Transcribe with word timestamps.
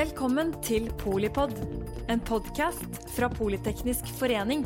Velkommen 0.00 0.54
til 0.64 0.86
Polipod, 0.96 1.50
en 2.08 2.22
podkast 2.24 2.94
fra 3.12 3.26
Politeknisk 3.28 4.06
forening. 4.16 4.62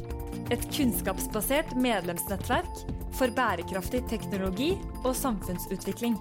Et 0.55 0.63
kunnskapsbasert 0.77 1.73
medlemsnettverk 1.75 2.71
for 3.19 3.35
bærekraftig 3.35 4.05
teknologi 4.13 4.69
og 5.03 5.11
samfunnsutvikling. 5.19 6.15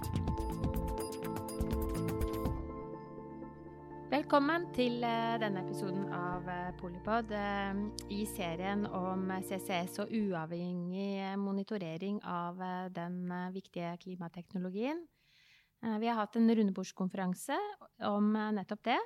Velkommen 4.10 4.66
til 4.74 4.98
eh, 5.06 5.38
denne 5.44 5.62
episoden 5.62 6.10
av 6.10 6.50
eh, 6.50 6.74
Polipod 6.82 7.30
eh, 7.38 7.86
i 8.18 8.24
serien 8.34 8.82
om 8.90 9.30
CCS 9.46 10.02
og 10.08 10.10
uavhengig 10.24 11.36
monitorering 11.38 12.18
av 12.26 12.58
den 12.98 13.28
viktige 13.54 13.94
klimateknologien. 14.08 15.06
Eh, 15.84 15.98
vi 15.98 16.08
har 16.08 16.16
hatt 16.16 16.36
en 16.36 16.54
rundebordskonferanse 16.54 17.58
om 18.08 18.32
eh, 18.36 18.52
nettopp 18.56 18.84
det. 18.88 19.00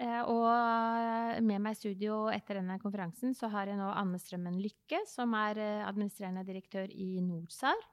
Eh, 0.00 0.20
og 0.24 1.44
med 1.44 1.62
meg 1.62 1.76
i 1.76 1.78
studio 1.78 2.24
etter 2.32 2.58
denne 2.58 2.78
konferansen 2.82 3.34
så 3.36 3.50
har 3.52 3.70
jeg 3.70 3.78
nå 3.78 3.90
Anne 3.92 4.18
Strømmen 4.18 4.58
Lykke, 4.62 5.04
som 5.08 5.36
er 5.38 5.60
administrerende 5.86 6.44
direktør 6.48 6.90
i 6.90 7.20
NorSAR. 7.24 7.88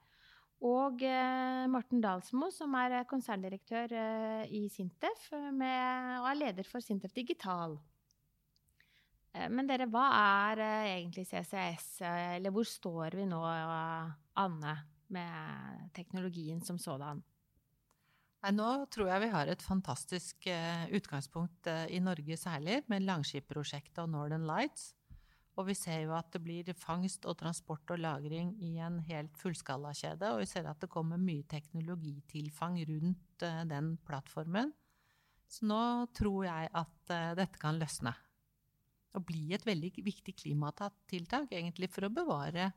Og 0.68 1.04
Morten 1.70 2.00
Dalsmo, 2.02 2.48
som 2.50 2.74
er 2.80 3.04
konserndirektør 3.06 3.92
i 4.50 4.64
Sintef 4.74 5.28
med, 5.54 6.16
og 6.18 6.32
er 6.32 6.40
leder 6.40 6.66
for 6.66 6.82
Sintef 6.82 7.14
Digital. 7.14 7.76
Men 9.54 9.70
dere, 9.70 9.86
hva 9.94 10.08
er 10.18 10.64
egentlig 10.96 11.28
CCS, 11.30 11.92
eller 12.40 12.56
hvor 12.56 12.66
står 12.66 13.20
vi 13.20 13.30
nå, 13.30 13.44
Anne, 14.42 14.74
med 15.14 15.92
teknologien 15.94 16.66
som 16.66 16.82
sådan? 16.82 17.22
Nå 18.46 18.68
tror 18.94 19.10
jeg 19.10 19.24
vi 19.26 19.32
har 19.34 19.50
et 19.50 19.64
fantastisk 19.66 20.46
eh, 20.52 20.86
utgangspunkt 20.94 21.68
eh, 21.68 21.88
i 21.98 22.00
Norge 22.00 22.38
særlig, 22.38 22.84
med 22.88 23.04
Langskip-prosjektet 23.04 24.04
og 24.04 24.12
Northern 24.14 24.46
Lights. 24.48 24.94
Og 25.58 25.66
vi 25.72 25.74
ser 25.74 26.04
jo 26.04 26.14
at 26.14 26.30
det 26.36 26.44
blir 26.46 26.70
fangst 26.78 27.26
og 27.26 27.40
transport 27.40 27.96
og 27.96 28.00
lagring 28.04 28.54
i 28.62 28.76
en 28.86 29.00
helt 29.08 29.34
fullskalakjede. 29.42 30.30
Og 30.36 30.44
vi 30.44 30.50
ser 30.52 30.70
at 30.70 30.78
det 30.84 30.92
kommer 30.94 31.18
mye 31.18 31.48
teknologitilfang 31.50 32.78
rundt 32.92 33.48
eh, 33.48 33.66
den 33.74 33.96
plattformen. 34.06 34.72
Så 35.50 35.66
nå 35.66 35.82
tror 36.14 36.46
jeg 36.46 36.70
at 36.76 37.12
dette 37.40 37.60
kan 37.60 37.80
løsne. 37.80 38.12
Og 39.16 39.24
bli 39.26 39.48
et 39.56 39.64
veldig 39.66 39.94
viktig 40.04 40.36
klimatiltak, 40.44 41.54
egentlig, 41.56 41.88
for 41.90 42.06
å 42.06 42.12
bevare 42.12 42.68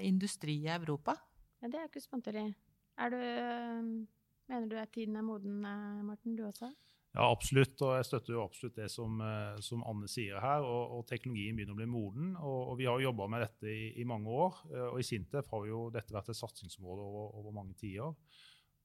industri 0.00 0.56
i 0.64 0.70
Europa. 0.72 1.12
Ja, 1.60 1.68
det 1.68 1.82
er 1.82 1.90
ikke 1.90 2.00
spontant. 2.00 2.56
Er 2.96 3.12
du 3.12 3.20
Mener 4.48 4.70
du 4.70 4.78
at 4.80 4.92
tiden 4.94 5.16
er 5.16 5.24
moden, 5.26 5.64
eh, 5.64 6.04
Morten, 6.04 6.36
du 6.36 6.46
også? 6.48 6.70
Ja, 7.14 7.24
absolutt. 7.30 7.80
Og 7.84 7.96
jeg 7.96 8.06
støtter 8.08 8.34
jo 8.34 8.44
absolutt 8.44 8.76
det 8.76 8.90
som, 8.90 9.20
eh, 9.20 9.60
som 9.64 9.84
Anne 9.84 10.08
sier 10.08 10.40
her. 10.40 10.64
Og, 10.64 10.98
og, 10.98 11.06
teknologien 11.08 11.56
begynner 11.56 11.76
å 11.76 11.80
bli 11.80 11.88
moden. 11.88 12.34
Og, 12.36 12.60
og 12.72 12.78
vi 12.80 12.86
har 12.88 12.98
jo 12.98 13.10
jobba 13.10 13.28
med 13.28 13.44
dette 13.44 13.68
i, 13.68 13.88
i, 14.00 14.06
mange 14.08 14.32
år. 14.32 14.60
Eh, 14.72 14.86
og 14.88 15.00
i 15.00 15.06
Sintef 15.06 15.50
har 15.52 15.66
jo 15.68 15.88
dette 15.92 16.14
vært 16.14 16.32
et 16.32 16.40
satsingsområde 16.40 17.04
over, 17.04 17.34
over 17.42 17.56
mange 17.60 17.76
tiår. 17.80 18.14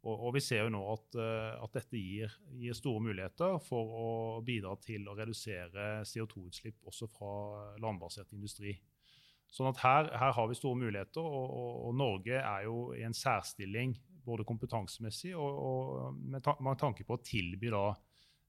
Og, 0.03 0.15
og, 0.17 0.29
vi 0.35 0.41
ser 0.43 0.65
jo 0.65 0.71
nå 0.73 0.81
at, 0.91 1.15
at 1.63 1.75
dette 1.77 1.95
gir, 1.95 2.33
gir, 2.59 2.75
store 2.75 2.99
muligheter 3.05 3.53
for 3.63 3.93
å 3.95 4.07
bidra 4.43 4.73
til 4.83 5.05
å 5.07 5.13
redusere 5.15 6.01
CO2-utslipp 6.03 6.89
også 6.91 7.07
fra 7.07 7.29
landbasert 7.79 8.33
industri. 8.35 8.73
Sånn 9.53 9.69
at 9.69 9.79
her, 9.79 10.09
her, 10.17 10.33
har 10.35 10.49
vi 10.49 10.57
store 10.57 10.81
muligheter, 10.81 11.23
og, 11.23 11.55
og, 11.87 11.93
Norge 11.95 12.35
er 12.41 12.65
jo 12.65 12.89
i 12.97 13.05
en 13.07 13.15
særstilling 13.15 13.93
både 14.25 14.45
kompetansemessig 14.47 15.33
og, 15.35 15.61
og 15.67 16.19
med, 16.19 16.43
ta 16.45 16.57
med, 16.59 16.79
tanke 16.79 17.05
på 17.07 17.17
å 17.17 17.23
tilby 17.23 17.71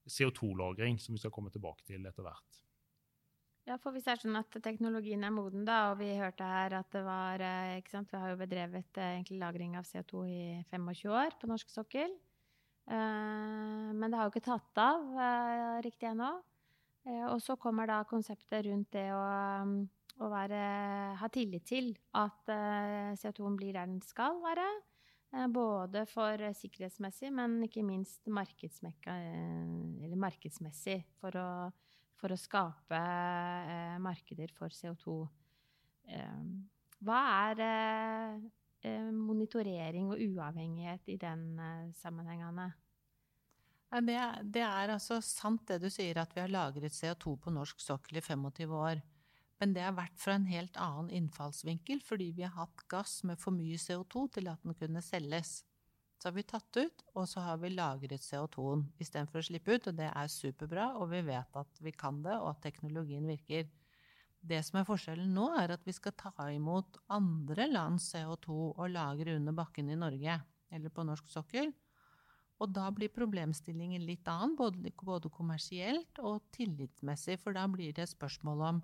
CO2-lagring, 0.05 0.99
som 1.01 1.15
vi 1.15 1.21
skal 1.21 1.33
komme 1.33 1.51
tilbake 1.53 1.85
til 1.87 2.05
etter 2.05 2.25
hvert. 2.25 2.61
Ja, 3.65 3.79
for 3.81 3.95
Hvis 3.95 4.05
det 4.05 4.13
er 4.13 4.21
sånn 4.21 4.37
at 4.37 4.55
teknologien 4.61 5.23
er 5.25 5.33
moden, 5.33 5.63
da, 5.65 5.89
og 5.89 5.97
vi 5.97 6.11
hørte 6.19 6.45
her 6.45 6.75
at 6.77 6.91
det 6.93 7.01
var 7.01 7.41
eh, 7.41 7.79
ikke 7.79 7.95
sant, 7.95 8.11
Vi 8.11 8.21
har 8.21 8.35
jo 8.35 8.37
bedrevet 8.37 8.99
eh, 9.01 9.31
lagring 9.41 9.73
av 9.79 9.87
CO2 9.89 10.21
i 10.29 10.41
25 10.69 11.09
år 11.09 11.37
på 11.41 11.49
norsk 11.49 11.73
sokkel. 11.73 12.13
Uh, 12.85 13.89
men 13.97 14.11
det 14.11 14.19
har 14.19 14.27
jo 14.27 14.33
ikke 14.35 14.45
tatt 14.45 14.77
av 14.77 15.81
riktig 15.81 16.05
ennå. 16.11 16.29
Og 17.31 17.39
så 17.41 17.55
kommer 17.57 17.89
da 17.89 18.03
konseptet 18.05 18.67
rundt 18.67 18.91
det 18.93 19.07
å, 19.13 19.23
um, 19.65 19.73
å 20.21 20.29
være, 20.29 20.59
ha 21.17 21.29
tillit 21.33 21.65
til 21.65 21.89
at 22.17 22.49
CO2-en 23.17 23.57
blir 23.57 23.73
der 23.73 23.89
den 23.89 24.03
skal 24.05 24.37
være. 24.45 24.67
Eh, 25.35 25.47
både 25.51 26.05
for 26.07 26.39
sikkerhetsmessig, 26.55 27.31
men 27.35 27.57
ikke 27.65 27.83
minst 27.83 28.23
eh, 28.27 30.15
markedsmessig 30.15 30.99
for 31.19 31.35
å, 31.39 31.49
for 32.19 32.31
å 32.31 32.39
skape 32.39 32.99
eh, 32.99 33.97
markeder 34.03 34.53
for 34.55 34.71
CO2. 34.71 35.17
Hva 37.05 37.19
er 37.49 37.61
monitorering 39.09 40.11
og 40.13 40.19
uavhengighet 40.21 41.09
i 41.09 41.15
den 41.17 41.57
sammenhengene? 41.97 42.67
Det, 44.05 44.17
det, 44.53 44.61
er 44.61 44.93
altså 44.93 45.17
sant 45.25 45.65
det 45.71 45.79
du 45.81 45.89
sier, 45.89 46.19
at 46.21 46.33
vi 46.35 46.43
har 46.43 46.53
lagret 46.53 46.93
CO2 46.93 47.33
på 47.41 47.53
norsk 47.55 47.81
sokkel 47.81 48.21
i 48.21 48.23
25 48.23 48.77
år. 48.77 49.01
Men 49.61 49.71
det 49.75 49.85
har 49.85 49.95
vært 49.95 50.17
fra 50.19 50.35
en 50.35 50.49
helt 50.49 50.75
annen 50.81 51.11
innfallsvinkel, 51.15 52.01
fordi 52.03 52.31
vi 52.35 52.43
har 52.43 52.55
hatt 52.57 52.83
gass 52.91 53.21
med 53.27 53.39
for 53.39 53.55
mye 53.55 53.79
CO2 53.79 54.25
til 54.35 54.51
at 54.51 54.63
den 54.65 54.75
kunne 54.75 55.03
selges. 55.05 55.61
Så 56.19 56.29
har 56.29 56.35
vi 56.35 56.43
tatt 56.47 56.79
ut, 56.79 57.03
og 57.15 57.27
så 57.29 57.43
har 57.43 57.59
vi 57.61 57.71
lagret 57.71 58.23
CO2-en 58.23 58.85
istedenfor 59.03 59.41
å 59.41 59.47
slippe 59.47 59.75
ut. 59.75 59.87
Og 59.91 59.97
det 59.97 60.09
er 60.09 60.31
superbra, 60.31 60.89
og 60.99 61.11
vi 61.11 61.21
vet 61.27 61.59
at 61.59 61.81
vi 61.83 61.93
kan 61.95 62.21
det, 62.25 62.35
og 62.39 62.51
at 62.53 62.63
teknologien 62.65 63.27
virker. 63.27 63.67
Det 64.45 64.59
som 64.65 64.79
er 64.79 64.87
forskjellen 64.87 65.31
nå, 65.35 65.47
er 65.59 65.73
at 65.75 65.87
vi 65.87 65.95
skal 65.95 66.15
ta 66.19 66.31
imot 66.53 66.99
andre 67.13 67.67
lands 67.71 68.11
CO2 68.13 68.57
og 68.75 68.91
lagre 68.93 69.37
under 69.39 69.55
bakken 69.57 69.89
i 69.89 69.99
Norge, 69.99 70.37
eller 70.71 70.93
på 70.93 71.05
norsk 71.07 71.31
sokkel. 71.31 71.71
Og 72.63 72.71
da 72.71 72.87
blir 72.95 73.11
problemstillingen 73.11 74.05
litt 74.07 74.27
annen, 74.31 74.55
både, 74.55 74.91
både 75.01 75.31
kommersielt 75.33 76.21
og 76.23 76.45
tillitsmessig, 76.55 77.39
for 77.41 77.57
da 77.57 77.65
blir 77.71 77.95
det 77.95 78.07
spørsmål 78.11 78.63
om 78.69 78.83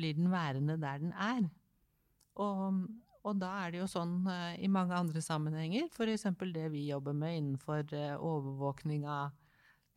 blir 0.00 0.16
den 0.16 0.32
værende 0.32 0.78
der 0.80 1.02
den 1.02 1.12
er. 1.12 1.46
Og, 2.40 2.84
og 3.26 3.40
da 3.40 3.50
er 3.64 3.74
det 3.74 3.82
jo 3.82 3.90
sånn 3.90 4.20
uh, 4.28 4.54
i 4.56 4.70
mange 4.72 4.96
andre 4.96 5.22
sammenhenger, 5.24 5.90
f.eks. 5.92 6.28
det 6.54 6.68
vi 6.72 6.86
jobber 6.88 7.16
med 7.16 7.36
innenfor 7.36 7.84
uh, 7.92 8.14
overvåkning 8.16 9.04
av 9.08 9.34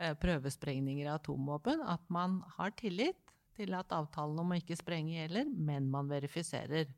uh, 0.02 0.14
prøvesprengninger 0.20 1.08
av 1.08 1.22
atomvåpen, 1.22 1.86
at 1.88 2.04
man 2.12 2.42
har 2.58 2.76
tillit 2.80 3.20
til 3.56 3.76
at 3.78 3.94
avtalen 3.94 4.42
om 4.42 4.52
å 4.52 4.60
ikke 4.60 4.80
sprenge 4.80 5.16
gjelder, 5.16 5.48
men 5.54 5.88
man 5.94 6.10
verifiserer. 6.10 6.90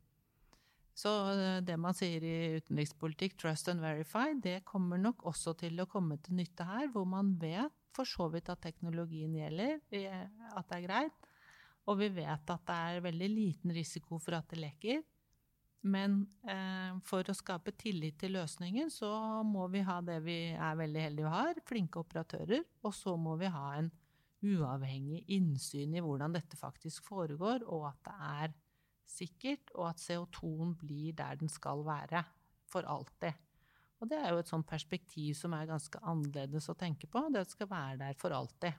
Så 0.96 1.12
det 1.68 1.76
man 1.76 1.92
sier 1.92 2.24
i 2.24 2.36
utenrikspolitikk, 2.62 3.34
trust 3.36 3.68
and 3.68 3.84
verify, 3.84 4.30
det 4.40 4.62
kommer 4.64 4.96
nok 4.96 5.26
også 5.28 5.52
til 5.60 5.82
å 5.84 5.88
komme 5.92 6.16
til 6.24 6.38
nytte 6.38 6.64
her, 6.64 6.88
hvor 6.94 7.04
man 7.04 7.34
vet 7.42 7.74
for 7.92 8.08
så 8.08 8.30
vidt 8.32 8.48
at 8.54 8.64
teknologien 8.64 9.36
gjelder, 9.36 9.82
at 9.84 10.70
det 10.70 10.78
er 10.78 10.86
greit, 10.86 11.28
og 11.86 12.00
vi 12.00 12.10
vet 12.16 12.50
at 12.50 12.64
det 12.66 12.78
er 12.90 13.04
veldig 13.06 13.28
liten 13.30 13.74
risiko 13.76 14.18
for 14.22 14.38
at 14.38 14.50
det 14.52 14.62
leker. 14.62 15.04
Men 15.86 16.24
eh, 16.50 16.96
for 17.06 17.28
å 17.30 17.36
skape 17.38 17.76
tillit 17.78 18.18
til 18.18 18.34
løsningen, 18.40 18.90
så 18.90 19.12
må 19.46 19.68
vi 19.70 19.84
ha 19.86 20.00
det 20.02 20.18
vi 20.26 20.40
er 20.54 20.80
veldig 20.80 21.04
heldige 21.04 21.30
å 21.30 21.34
ha, 21.34 21.44
flinke 21.68 22.02
operatører. 22.02 22.64
Og 22.82 22.96
så 22.98 23.14
må 23.22 23.36
vi 23.38 23.52
ha 23.54 23.68
en 23.78 23.92
uavhengig 24.46 25.24
innsyn 25.38 25.94
i 25.94 26.02
hvordan 26.04 26.34
dette 26.34 26.58
faktisk 26.58 27.06
foregår, 27.06 27.68
og 27.70 27.86
at 27.92 28.02
det 28.08 28.16
er 28.32 28.56
sikkert, 29.06 29.70
og 29.78 29.92
at 29.92 30.02
CO2-en 30.02 30.74
blir 30.82 31.14
der 31.18 31.38
den 31.42 31.54
skal 31.54 31.86
være. 31.86 32.26
For 32.74 32.88
alltid. 32.90 33.38
Og 34.02 34.10
det 34.10 34.18
er 34.20 34.34
jo 34.34 34.42
et 34.42 34.50
sånt 34.50 34.66
perspektiv 34.68 35.36
som 35.38 35.54
er 35.56 35.70
ganske 35.70 36.02
annerledes 36.02 36.66
å 36.74 36.76
tenke 36.76 37.08
på. 37.08 37.22
Det 37.32 37.46
skal 37.48 37.70
være 37.70 38.00
der 38.02 38.18
for 38.20 38.34
alltid. 38.36 38.74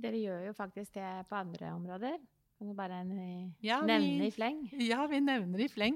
Dere 0.00 0.20
gjør 0.20 0.44
jo 0.48 0.52
faktisk 0.56 0.94
det 0.96 1.08
på 1.28 1.38
andre 1.38 1.72
områder. 1.76 2.20
Kan 2.60 2.68
du 2.68 2.74
bare 2.76 2.98
ja, 3.64 3.78
nevne 3.80 4.18
vi, 4.20 4.26
i 4.28 4.32
fleng? 4.34 4.58
Ja, 4.84 5.06
vi 5.08 5.20
nevner 5.24 5.62
i 5.64 5.68
fleng. 5.72 5.94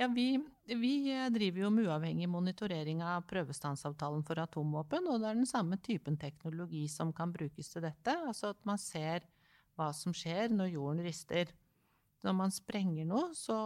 Ja, 0.00 0.08
vi, 0.10 0.40
vi, 0.66 0.94
driver 1.30 1.62
jo 1.62 1.70
med 1.70 1.86
uavhengig 1.86 2.26
monitorering 2.30 3.04
av 3.06 3.28
prøvestansavtalen 3.30 4.24
for 4.26 4.40
atomvåpen. 4.42 5.06
Og 5.06 5.22
det 5.22 5.28
er 5.30 5.38
den 5.38 5.46
samme 5.46 5.78
typen 5.78 6.18
teknologi 6.18 6.86
som 6.90 7.12
kan 7.14 7.30
brukes 7.30 7.70
til 7.70 7.84
dette. 7.86 8.16
Altså 8.26 8.50
at 8.56 8.58
man 8.66 8.80
ser 8.82 9.22
hva 9.78 9.92
som 9.94 10.10
skjer 10.16 10.50
når 10.50 10.72
jorden 10.74 11.04
rister. 11.06 11.52
Når 12.26 12.36
man 12.36 12.50
sprenger 12.52 13.06
noe, 13.06 13.30
så 13.38 13.60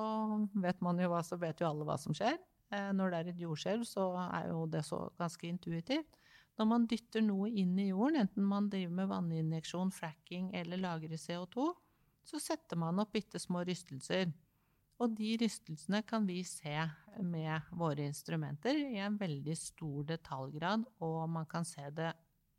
vet 0.53 0.85
man 0.85 1.01
jo 1.01 1.09
hva, 1.15 1.25
så 1.25 1.41
vet 1.41 1.65
jo 1.65 1.71
alle 1.71 1.89
hva 1.89 1.97
som 1.99 2.13
skjer. 2.13 2.37
Eh, 2.75 2.91
når 2.93 3.11
det 3.11 3.23
er 3.23 3.33
et 3.33 3.41
jordskjelv, 3.41 3.89
så 3.89 4.11
er 4.27 4.51
jo 4.53 4.67
det 4.69 4.85
så 4.85 5.01
ganske 5.17 5.49
intuitivt. 5.49 6.21
Når 6.59 6.69
man 6.71 6.87
dytter 6.87 7.25
noe 7.25 7.49
inn 7.51 7.75
i 7.83 7.89
jorden, 7.89 8.21
enten 8.23 8.47
man 8.47 8.69
driver 8.71 8.95
med 9.01 9.11
vanninjeksjon, 9.11 9.91
fracking 9.95 10.53
eller 10.55 10.79
lagrer 10.79 11.19
CO2, 11.19 11.67
så 12.25 12.41
setter 12.41 12.79
man 12.81 13.01
opp 13.03 13.13
bitte 13.17 13.41
små 13.43 13.65
rystelser. 13.67 14.31
Og 15.03 15.17
de 15.19 15.33
rystelsene 15.41 16.05
kan 16.07 16.27
vi 16.29 16.39
se 16.47 16.77
med 17.27 17.67
våre 17.75 18.07
instrumenter 18.07 18.79
i 18.79 19.01
en 19.03 19.19
veldig 19.19 19.57
stor 19.59 20.07
detaljgrad, 20.13 20.87
og 21.03 21.25
man 21.35 21.49
kan 21.51 21.67
se 21.67 21.89
det 21.91 22.13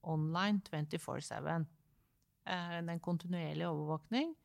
online 0.05 0.59
24-7. 0.67 1.65
eh, 2.45 2.81
den 2.85 2.99
kontinuerlige 2.99 3.69
overvåkning. 3.69 4.35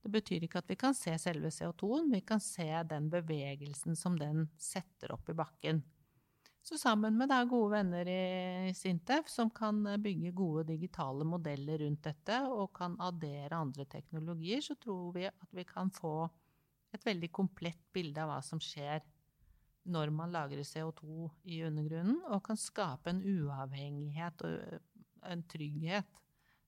Det 0.00 0.10
betyr 0.10 0.46
ikke 0.46 0.62
at 0.62 0.70
vi 0.70 0.78
kan 0.80 0.94
se 0.96 1.12
selve 1.18 1.50
CO2-en, 1.52 2.12
vi 2.12 2.22
kan 2.24 2.40
se 2.40 2.68
den 2.88 3.10
bevegelsen 3.10 3.96
som 3.96 4.16
den 4.18 4.48
setter 4.56 5.12
opp 5.12 5.28
i 5.28 5.36
bakken. 5.36 5.82
Så 6.62 6.76
sammen 6.78 7.16
med 7.16 7.30
da 7.32 7.40
gode 7.48 7.72
venner 7.72 8.08
i 8.08 8.72
Sintef 8.76 9.30
som 9.32 9.48
kan 9.50 9.80
bygge 10.02 10.34
gode 10.36 10.66
digitale 10.68 11.24
modeller 11.24 11.80
rundt 11.80 12.04
dette, 12.04 12.36
og 12.52 12.74
kan 12.76 12.98
addere 13.00 13.56
andre 13.56 13.86
teknologier, 13.88 14.60
så 14.64 14.76
tror 14.76 15.14
vi 15.16 15.24
at 15.30 15.56
vi 15.56 15.64
kan 15.64 15.90
få 15.94 16.28
et 16.94 17.06
veldig 17.06 17.30
komplett 17.32 17.80
bilde 17.94 18.20
av 18.22 18.32
hva 18.32 18.38
som 18.44 18.60
skjer 18.62 19.02
når 19.90 20.12
man 20.12 20.32
lagrer 20.34 20.66
CO2 20.66 21.30
i 21.48 21.62
undergrunnen, 21.64 22.20
og 22.28 22.44
kan 22.44 22.58
skape 22.60 23.10
en 23.10 23.22
uavhengighet 23.24 24.44
og 24.44 25.30
en 25.30 25.44
trygghet 25.48 26.20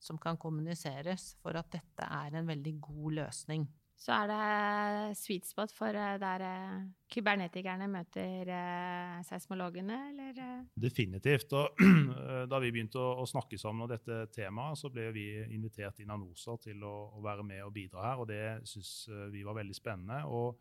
som 0.03 0.19
kan 0.19 0.39
kommuniseres 0.41 1.35
for 1.43 1.57
at 1.59 1.69
dette 1.75 2.09
er 2.09 2.39
en 2.39 2.49
veldig 2.49 2.75
god 2.83 3.19
løsning. 3.21 3.69
Så 4.03 4.11
er 4.17 4.27
det 4.27 5.19
sweet 5.21 5.47
spot 5.47 5.71
for 5.77 5.95
eh, 5.95 6.17
der 6.19 6.43
eh, 6.43 6.79
kybernetikerne 7.13 7.87
møter 7.91 8.49
eh, 8.51 9.19
seismologene, 9.29 9.99
eller? 10.11 10.41
Definitivt. 10.75 11.53
Og 11.55 11.83
da 12.51 12.59
vi 12.65 12.73
begynte 12.75 12.99
å, 12.99 13.27
snakke 13.31 13.61
sammen 13.61 13.85
om 13.85 13.91
dette 13.93 14.25
temaet, 14.35 14.81
så 14.81 14.91
ble 14.91 15.07
vi 15.15 15.27
invitert 15.55 16.01
inn 16.03 16.11
av 16.11 16.19
NOSA 16.19 16.57
til 16.65 16.83
å, 16.83 16.97
være 17.23 17.45
med 17.47 17.63
og 17.63 17.75
bidra 17.77 18.09
her, 18.09 18.23
og 18.25 18.27
det 18.33 18.47
syns 18.67 19.07
vi 19.31 19.45
var 19.47 19.55
veldig 19.61 19.77
spennende. 19.77 20.25
Og 20.27 20.59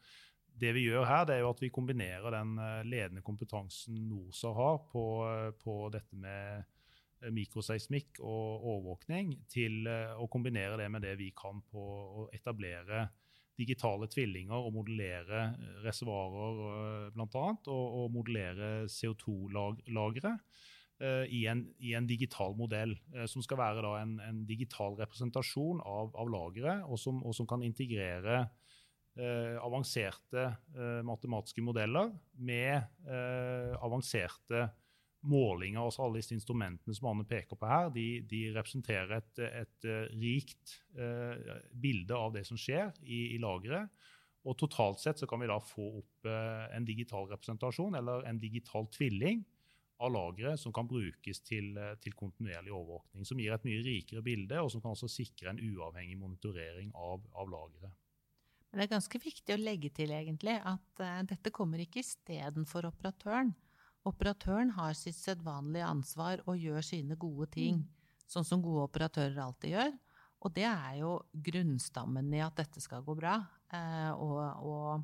det 0.62 0.76
vi 0.78 0.84
gjør 0.86 1.08
her, 1.10 1.26
det 1.26 1.40
er 1.40 1.42
jo 1.42 1.50
at 1.56 1.64
vi 1.64 1.72
kombinerer 1.74 2.36
den 2.36 2.54
ledende 2.86 3.24
kompetansen 3.26 3.98
NOSA 4.06 4.52
har 4.54 4.78
på, 4.92 5.06
på 5.64 5.80
dette 5.96 6.20
med 6.20 7.32
mikroseismikk 7.34 8.22
og 8.22 8.70
overvåkning, 8.76 9.34
til 9.50 9.90
å 9.90 10.30
kombinere 10.30 10.78
det 10.78 10.88
med 10.94 11.06
det 11.06 11.16
vi 11.18 11.32
kan 11.38 11.64
på 11.72 11.88
å 12.22 12.28
etablere 12.38 13.08
digitale 13.60 14.08
tvillinger 14.12 14.58
og 14.58 14.76
modellere 14.76 15.44
eh, 15.52 15.80
reservoarer 15.86 16.62
eh, 16.68 17.08
bl.a. 17.16 17.46
Og, 17.72 17.98
og 18.02 18.14
modellere 18.16 18.72
CO2-lagre 18.92 20.36
uh, 20.36 21.26
i, 21.26 21.44
i, 21.48 21.94
en 21.98 22.08
digital 22.10 22.56
modell, 22.58 22.96
som 23.30 23.44
skal 23.44 23.60
være 23.62 23.94
en, 24.02 24.18
en, 24.22 24.44
digital 24.48 24.98
representasjon 25.00 25.82
av, 25.82 26.12
av 26.16 26.32
lageret, 26.32 26.84
og, 26.86 27.02
og, 27.22 27.32
som 27.36 27.50
kan 27.50 27.64
integrere 27.66 28.44
eh, 29.18 29.58
avanserte 29.62 30.46
matematiske 31.08 31.64
modeller 31.66 32.14
med 32.38 32.86
avanserte 33.82 34.70
målinger, 35.22 35.82
altså 35.84 36.06
alle 36.06 36.22
disse 36.22 36.34
instrumentene 36.36 36.96
som 36.98 37.12
Anne 37.12 37.26
peker 37.30 37.60
på 37.60 37.70
her, 37.70 37.92
de, 37.94 38.06
de 38.30 38.42
representerer 38.56 39.20
et, 39.20 39.42
et 39.46 39.88
uh, 39.88 40.08
rikt 40.22 40.76
uh, 40.98 41.38
bilde 41.84 42.18
av 42.18 42.34
det 42.36 42.46
som 42.48 42.60
skjer 42.60 42.90
i, 43.04 43.36
i 43.36 43.40
lageret. 43.42 43.92
Og 44.42 44.58
totalt 44.58 45.02
sett 45.04 45.22
så 45.22 45.30
kan 45.30 45.44
vi 45.44 45.50
da 45.52 45.60
få 45.62 45.86
opp 46.02 46.30
uh, 46.30 46.66
en 46.74 46.88
digital 46.88 47.30
representasjon, 47.30 47.98
eller 48.00 48.26
en 48.30 48.42
digital 48.42 48.90
tvilling, 48.94 49.44
av 50.02 50.10
lageret 50.10 50.58
som 50.58 50.74
kan 50.74 50.88
brukes 50.90 51.44
til, 51.46 51.76
til, 52.02 52.14
kontinuerlig 52.18 52.72
overvåkning. 52.74 53.22
Som 53.22 53.38
gir 53.38 53.54
et 53.54 53.66
mye 53.68 53.84
rikere 53.86 54.24
bilde, 54.26 54.58
og 54.58 54.72
som 54.74 54.82
kan 54.82 54.96
også 54.96 55.06
sikre 55.14 55.52
en 55.52 55.62
uavhengig 55.62 56.16
monitorering 56.18 56.90
av, 56.98 57.28
av 57.38 57.52
lageret. 57.52 57.94
Men 58.72 58.82
det 58.82 58.88
er 58.88 58.96
ganske 58.96 59.22
viktig 59.22 59.54
å 59.54 59.60
legge 59.62 59.92
til 59.94 60.16
egentlig 60.18 60.56
at 60.58 61.04
dette 61.30 61.54
kommer 61.54 61.84
ikke 61.86 62.02
istedenfor 62.02 62.90
operatøren. 62.90 63.54
Operatøren 64.10 64.72
har 64.74 64.96
sitt 64.98 65.18
sedvanlige 65.20 65.86
ansvar 65.86 66.42
og 66.50 66.58
gjør 66.58 66.82
sine 66.86 67.18
gode 67.22 67.52
ting, 67.54 67.84
mm. 67.84 68.24
sånn 68.32 68.48
som 68.48 68.64
gode 68.64 68.88
operatører 68.88 69.38
alltid 69.44 69.76
gjør. 69.76 69.92
Og 70.42 70.54
det 70.56 70.66
er 70.66 70.96
jo 71.04 71.12
grunnstammen 71.46 72.32
i 72.34 72.42
at 72.42 72.58
dette 72.58 72.82
skal 72.82 73.04
gå 73.06 73.14
bra. 73.18 73.36
Eh, 73.70 74.10
og, 74.16 74.40
og, 74.66 75.04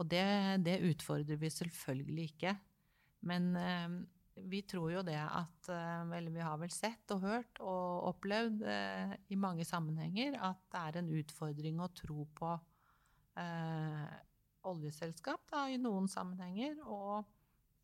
og 0.00 0.08
det, 0.08 0.24
det, 0.64 0.78
utfordrer 0.88 1.36
vi 1.36 1.50
selvfølgelig 1.52 2.24
ikke. 2.30 2.54
Men 3.28 3.50
eh, 3.60 3.98
vi 4.48 4.62
tror 4.64 4.88
jo 4.94 5.02
det 5.04 5.18
at 5.20 5.68
eh, 5.68 6.16
Eller 6.16 6.32
vi 6.32 6.40
har 6.40 6.56
vel 6.60 6.72
sett 6.72 7.12
og 7.12 7.20
hørt 7.26 7.60
og 7.60 8.08
opplevd 8.14 8.64
eh, 8.64 9.12
i 9.28 9.36
mange 9.36 9.66
sammenhenger 9.68 10.38
at 10.40 10.64
det 10.72 10.82
er 10.86 11.00
en 11.02 11.12
utfordring 11.20 11.84
å 11.84 11.92
tro 11.92 12.24
på 12.40 12.54
eh, 13.36 14.08
oljeselskap 14.72 15.44
da, 15.52 15.66
i 15.68 15.76
noen 15.76 16.08
sammenhenger. 16.08 16.80
og 16.88 17.28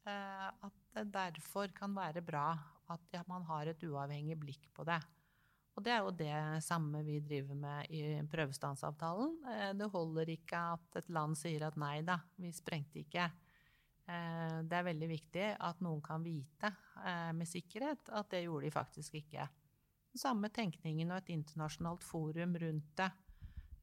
at 0.08 0.82
det 0.96 1.06
derfor 1.14 1.70
kan 1.76 1.94
være 1.96 2.22
bra 2.24 2.50
at 2.88 3.16
man 3.28 3.44
har 3.48 3.68
et 3.68 3.82
uavhengig 3.84 4.38
blikk 4.40 4.68
på 4.74 4.86
det. 4.88 5.00
Og 5.76 5.84
det 5.86 5.92
er 5.94 6.00
jo 6.02 6.14
det 6.18 6.62
samme 6.66 7.04
vi 7.06 7.20
driver 7.22 7.54
med 7.54 7.92
i 7.94 8.00
prøvestansavtalen. 8.30 9.36
Eh, 9.52 9.68
det 9.78 9.90
holder 9.92 10.32
ikke 10.34 10.62
at 10.74 10.98
et 10.98 11.12
land 11.14 11.38
sier 11.38 11.68
at 11.68 11.78
nei 11.78 12.00
da, 12.06 12.18
vi 12.40 12.50
sprengte 12.54 13.04
ikke. 13.04 13.28
Eh, 14.08 14.56
det 14.66 14.74
er 14.74 14.88
veldig 14.88 15.10
viktig 15.12 15.46
at 15.54 15.84
noen 15.84 16.02
kan 16.02 16.24
vite 16.24 16.72
med 17.38 17.46
sikkerhet 17.46 18.10
at 18.10 18.32
det 18.32 18.42
gjorde 18.42 18.66
de 18.66 18.74
faktisk 18.74 19.20
ikke. 19.20 19.46
Den 20.10 20.18
samme 20.18 20.50
tenkningen 20.50 21.12
og 21.12 21.20
et 21.20 21.30
internasjonalt 21.36 22.02
forum 22.02 22.56
rundt 22.58 22.90
det 22.98 23.12
Eh, 23.12 23.27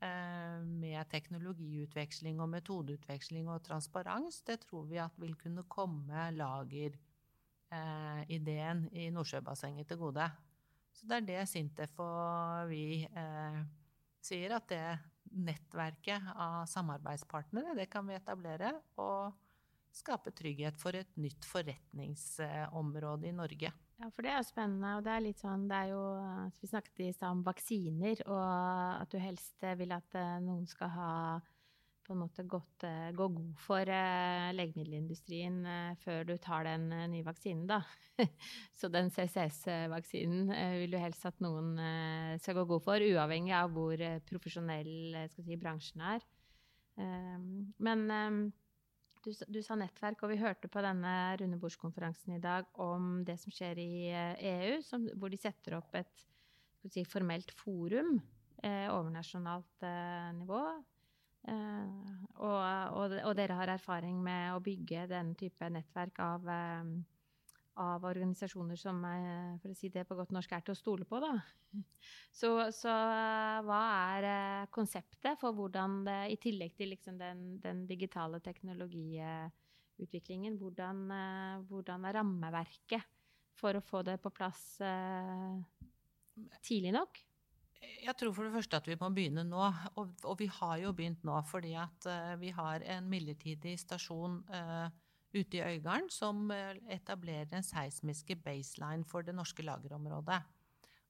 med 0.02 1.06
teknologiutveksling 1.12 2.42
og 2.44 2.50
metodeutveksling 2.52 3.50
og 3.50 3.64
transparens, 3.66 4.42
det 4.48 4.60
tror 4.66 4.86
vi 4.90 4.98
at 5.02 5.16
vil 5.22 5.36
kunne 5.40 5.64
komme 5.72 6.32
lagerideen 6.36 7.00
eh, 8.92 9.06
i 9.06 9.10
Nordsjøbassenget 9.16 9.88
til 9.88 9.98
gode. 10.02 10.28
Så 10.96 11.08
det 11.10 11.16
er 11.18 11.28
det 11.28 11.50
Sintef 11.52 12.00
og 12.00 12.70
vi 12.72 13.04
eh, 13.04 13.60
sier, 14.24 14.56
at 14.56 14.70
det 14.72 15.00
nettverket 15.36 16.22
av 16.36 16.66
samarbeidspartnere, 16.70 17.76
det 17.76 17.90
kan 17.92 18.08
vi 18.08 18.16
etablere. 18.16 18.74
og 18.96 19.34
skape 19.96 20.34
trygghet 20.36 20.80
for 20.82 20.98
et 20.98 21.12
nytt 21.20 21.48
forretningsområde 21.48 23.30
i 23.30 23.36
Norge. 23.36 23.72
Ja, 24.02 24.10
for 24.12 24.26
det 24.26 24.34
er 24.34 24.42
jo 24.42 24.48
spennende. 24.50 24.96
Og 24.98 25.04
det 25.06 25.12
er 25.14 25.24
litt 25.24 25.42
sånn 25.42 25.68
det 25.70 25.82
er 25.86 25.92
jo, 25.94 26.06
Vi 26.60 26.72
snakket 26.72 27.04
i 27.06 27.12
stad 27.16 27.36
om 27.38 27.44
vaksiner, 27.46 28.24
og 28.28 28.48
at 29.02 29.12
du 29.12 29.20
helst 29.22 29.68
vil 29.80 29.94
at 29.96 30.18
eh, 30.20 30.40
noen 30.44 30.66
skal 30.68 30.92
ha 30.96 31.12
på 32.06 32.14
en 32.14 32.20
måte 32.22 32.44
gått, 32.46 32.84
eh, 32.86 33.10
gå 33.18 33.28
god 33.34 33.62
for 33.64 33.90
eh, 33.90 34.52
legemiddelindustrien 34.54 35.64
før 36.04 36.28
du 36.28 36.36
tar 36.44 36.68
den 36.68 36.92
nye 37.14 37.26
vaksinen, 37.26 37.64
da. 37.72 37.80
Så 38.80 38.92
den 38.94 39.10
CCS-vaksinen 39.16 40.52
vil 40.84 40.94
du 40.94 41.00
helst 41.02 41.26
at 41.26 41.40
noen 41.44 41.74
skal 42.44 42.60
gå 42.60 42.68
god 42.76 42.86
for, 42.86 43.08
uavhengig 43.16 43.56
av 43.58 43.74
hvor 43.74 44.04
profesjonell 44.28 45.26
si, 45.34 45.58
bransjen 45.60 46.04
er. 46.14 46.28
Men 46.96 48.06
du, 49.26 49.32
du, 49.50 49.60
sa 49.66 49.78
nettverk, 49.80 50.24
og 50.24 50.32
vi 50.32 50.40
hørte 50.40 50.70
på 50.72 50.84
denne 50.86 51.14
rundebordskonferansen 51.42 52.38
i 52.38 52.42
dag 52.44 52.68
om 52.82 53.24
det 53.28 53.38
som 53.42 53.54
skjer 53.54 53.82
i 53.82 53.92
EU, 54.14 54.76
eh, 54.78 54.84
som, 54.86 55.08
hvor 55.20 55.34
de 55.34 55.40
setter 55.42 55.78
opp 55.80 55.98
et 55.98 56.26
si, 56.92 57.04
formelt 57.10 57.54
forum, 57.58 58.20
eh, 58.62 58.86
overnasjonalt 58.94 59.88
eh, 59.88 60.30
nivå. 60.38 60.62
Eh, 61.46 62.14
og, 62.42 62.62
og, 62.98 63.18
og, 63.22 63.34
dere 63.38 63.58
har 63.60 63.74
erfaring 63.76 64.18
med 64.26 64.56
å 64.56 64.64
bygge 64.66 65.06
denne 65.12 65.38
type 65.38 65.70
nettverk 65.70 66.22
av 66.26 66.48
eh, 66.50 66.96
av 67.82 68.04
organisasjoner 68.08 68.78
som 68.80 69.02
for 69.62 69.72
å 69.72 69.78
si 69.78 69.90
det 69.92 70.04
på 70.08 70.16
godt 70.18 70.32
norsk 70.36 70.52
er 70.56 70.62
til 70.66 70.74
å 70.76 70.80
stole 70.80 71.06
på. 71.08 71.16
Da. 71.24 71.34
Så, 72.36 72.50
så 72.76 72.92
hva 73.64 73.82
er 74.18 74.24
eh, 74.28 74.68
konseptet 74.76 75.40
for 75.40 75.56
hvordan 75.56 76.04
det, 76.04 76.28
i 76.34 76.38
tillegg 76.42 76.74
til 76.76 76.90
liksom 76.92 77.16
den, 77.20 77.60
den, 77.64 77.88
digitale 77.88 78.40
teknologiutviklingen, 78.44 80.58
hvordan, 80.60 81.12
eh, 81.16 81.56
hvordan, 81.70 82.06
er 82.06 82.14
rammeverket 82.20 83.04
for 83.56 83.76
å 83.80 83.84
få 83.84 84.02
det 84.08 84.18
på 84.24 84.30
plass 84.36 84.82
eh, 84.84 85.56
tidlig 86.60 86.92
nok? 86.96 87.12
Jeg 87.80 88.16
tror 88.20 88.34
for 88.36 88.44
det 88.44 88.56
første 88.58 88.78
at 88.82 88.88
vi 88.92 89.00
må 89.00 89.08
begynne 89.16 89.44
nå. 89.48 89.64
Og, 89.96 90.06
og 90.28 90.36
vi 90.40 90.48
har 90.52 90.76
jo 90.84 90.90
begynt 90.96 91.24
nå 91.28 91.36
fordi 91.48 91.74
at 91.80 92.00
vi 92.42 92.50
har 92.56 92.78
en 92.96 93.06
midlertidig 93.12 93.76
stasjon 93.80 94.34
uh, 94.50 94.88
ute 95.36 95.60
i 95.60 95.64
Øygarden 95.64 96.10
som 96.14 96.50
eh, 96.54 96.78
etablerer 96.96 97.52
en 97.56 97.66
seismiske 97.66 98.38
baseline 98.44 99.06
for 99.08 99.26
det 99.26 99.36
norske 99.36 99.66
lagerområdet. 99.66 100.42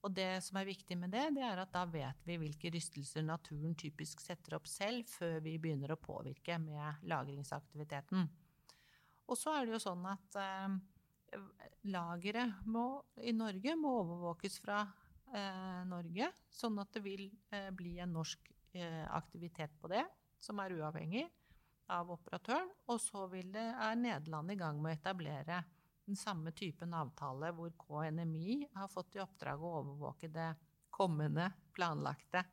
Og 0.06 0.14
det 0.14 0.44
som 0.46 0.60
er 0.60 0.68
viktig 0.70 0.98
med 1.02 1.14
det, 1.16 1.24
det 1.38 1.44
er 1.46 1.58
at 1.58 1.72
da 1.74 1.82
vet 1.90 2.28
vi 2.28 2.38
hvilke 2.38 2.70
rystelser 2.74 3.26
naturen 3.26 3.74
typisk 3.78 4.22
setter 4.22 4.58
opp 4.60 4.68
selv, 4.70 5.08
før 5.10 5.40
vi 5.42 5.56
begynner 5.62 5.96
å 5.96 6.02
påvirke 6.02 6.60
med 6.62 7.08
lagringsaktiviteten. 7.10 8.28
Og 9.26 9.40
så 9.40 9.56
er 9.56 9.66
det 9.66 9.74
jo 9.74 9.82
sånn 9.82 10.06
at 10.06 10.38
eh, 10.38 10.76
lageret 11.90 12.68
i 13.26 13.34
Norge 13.34 13.74
må 13.82 13.96
overvåkes 14.04 14.60
fra 14.62 14.84
eh, 15.34 15.82
Norge, 15.90 16.30
sånn 16.54 16.78
at 16.84 16.94
det 16.94 17.02
vil 17.06 17.26
eh, 17.50 17.72
bli 17.74 17.98
en 18.04 18.14
norsk 18.20 18.54
eh, 18.78 19.06
aktivitet 19.10 19.74
på 19.82 19.90
det, 19.90 20.06
som 20.38 20.62
er 20.62 20.78
uavhengig 20.78 21.26
av 21.94 22.12
operatøren. 22.16 22.72
Og 22.92 23.00
så 23.02 23.26
det, 23.32 23.66
er 23.74 24.00
Nederland 24.00 24.52
i 24.52 24.60
gang 24.60 24.82
med 24.82 24.94
å 24.94 25.00
etablere 25.00 25.64
den 26.06 26.18
samme 26.20 26.54
typen 26.54 26.94
avtale 26.94 27.52
hvor 27.58 27.74
KNMI 27.82 28.68
har 28.76 28.92
fått 28.92 29.18
i 29.18 29.24
oppdrag 29.24 29.62
å 29.62 29.74
overvåke 29.82 30.30
det 30.30 30.52
kommende 30.94 31.50
planlagte 31.76 32.46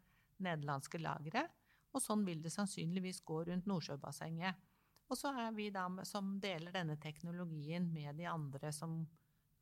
nederlandske 0.43 0.99
lageret. 0.99 1.51
Og 1.93 2.01
sånn 2.01 2.25
vil 2.25 2.41
det 2.43 2.53
sannsynligvis 2.55 3.21
gå 3.29 3.43
rundt 3.49 3.69
Nordsjøbassenget. 3.69 4.69
Og 5.13 5.19
så 5.19 5.33
er 5.37 5.53
vi 5.53 5.69
da 5.73 5.85
som 6.09 6.39
deler 6.41 6.73
denne 6.73 6.97
teknologien 7.01 7.85
med 7.93 8.17
de 8.17 8.27
andre 8.31 8.73
som 8.73 9.03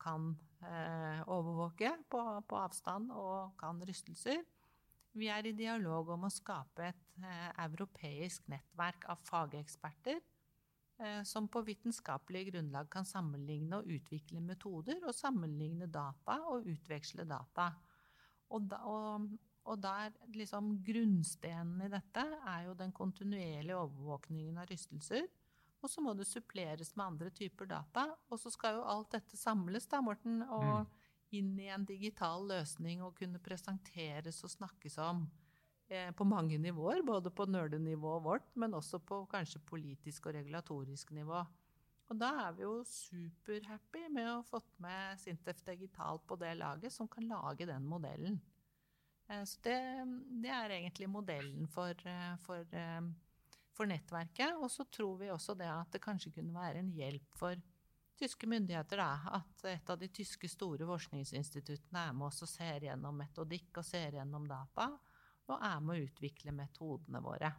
kan 0.01 0.31
eh, 0.63 1.21
overvåke 1.27 1.91
på, 2.09 2.21
på, 2.49 2.61
avstand 2.61 3.11
og 3.13 3.57
kan 3.61 3.83
rystelser. 3.85 4.45
Vi 5.19 5.27
er 5.27 5.47
i 5.49 5.57
dialog 5.57 6.13
om 6.15 6.27
å 6.27 6.31
skape 6.31 6.87
et 6.87 7.07
eh, 7.27 7.49
europeisk 7.65 8.47
nettverk 8.53 9.09
av 9.11 9.19
fageksperter 9.27 10.21
eh, 10.21 11.23
som 11.27 11.49
på 11.51 11.65
vitenskapelig 11.67 12.47
grunnlag 12.53 12.91
kan 12.93 13.09
sammenligne 13.09 13.81
og 13.81 13.91
utvikle 13.91 14.43
metoder, 14.45 15.01
og 15.03 15.17
sammenligne 15.17 15.91
data 15.91 16.39
og 16.53 16.69
utveksle 16.71 17.27
data. 17.27 17.73
Og, 18.55 18.71
da, 18.71 18.79
og, 18.87 19.27
og 19.67 19.83
der 19.83 20.15
liksom 20.37 20.77
grunnstenen 20.87 21.83
i 21.87 21.91
dette 21.91 22.25
er 22.39 22.69
jo 22.69 22.79
den 22.79 22.95
kontinuerlige 22.95 23.83
overvåkningen 23.83 24.63
av 24.63 24.71
rystelser. 24.71 25.27
Og 25.81 25.91
så 25.91 26.03
må 26.05 26.13
det 26.15 26.29
suppleres 26.29 26.93
med 26.95 27.07
andre 27.07 27.31
typer 27.35 27.67
data. 27.67 28.11
Og 28.29 28.39
så 28.39 28.53
skal 28.53 28.79
jo 28.79 28.89
alt 28.95 29.15
dette 29.15 29.39
samles, 29.41 29.89
da, 29.91 30.03
Morten, 30.05 30.43
og 30.45 30.85
mm. 30.85 30.99
Inn 31.37 31.55
i 31.61 31.69
en 31.73 31.87
digital 31.87 32.47
løsning 32.51 33.05
og 33.05 33.17
kunne 33.19 33.41
presenteres 33.43 34.43
og 34.47 34.53
snakkes 34.53 34.99
om 35.03 35.25
eh, 35.89 36.11
på 36.17 36.27
mange 36.29 36.59
nivåer. 36.59 37.03
Både 37.07 37.33
på 37.33 37.47
nerdenivået 37.51 38.25
vårt, 38.25 38.53
men 38.55 38.77
også 38.79 39.03
på 39.03 39.23
kanskje 39.31 39.63
politisk 39.67 40.29
og 40.29 40.37
regulatorisk 40.39 41.15
nivå. 41.17 41.45
Og 42.11 42.19
da 42.19 42.31
er 42.49 42.55
vi 42.57 42.65
jo 42.67 42.81
superhappy 42.91 44.09
med 44.11 44.27
å 44.27 44.39
ha 44.41 44.47
fått 44.47 44.71
med 44.83 45.21
Sintef 45.23 45.63
Digital 45.67 46.19
på 46.27 46.39
det 46.41 46.57
laget, 46.59 46.91
som 46.93 47.09
kan 47.09 47.29
lage 47.31 47.69
den 47.71 47.87
modellen. 47.87 48.41
Eh, 49.31 49.45
så 49.47 49.63
det, 49.67 49.81
det 50.43 50.55
er 50.55 50.79
egentlig 50.81 51.11
modellen 51.11 51.71
for, 51.71 51.95
eh, 52.11 52.39
for 52.47 52.67
eh, 52.75 53.11
for 53.81 53.89
nettverket. 53.89 54.59
Og 54.61 54.71
så 54.73 54.87
tror 54.93 55.19
vi 55.21 55.33
også 55.33 55.57
det 55.59 55.69
at 55.71 55.93
det 55.95 56.03
kanskje 56.05 56.35
kunne 56.37 56.57
være 56.57 56.83
en 56.83 56.93
hjelp 56.97 57.39
for 57.39 57.61
tyske 58.21 58.47
myndigheter. 58.51 58.97
Da, 59.01 59.11
at 59.41 59.65
et 59.71 59.91
av 59.91 59.97
de 60.01 60.09
tyske 60.13 60.49
store 60.51 60.85
forskningsinstituttene 60.89 62.01
er 62.09 62.13
med 62.17 62.27
oss 62.29 62.43
og 62.47 62.51
ser 62.53 62.81
gjennom 62.87 63.15
metodikk 63.21 63.71
og 63.81 63.85
ser 63.87 64.11
gjennom 64.21 64.45
data. 64.51 64.85
Og 65.51 65.57
er 65.57 65.79
med 65.83 65.93
å 65.97 66.03
utvikle 66.07 66.51
metodene 66.55 67.21
våre. 67.25 67.51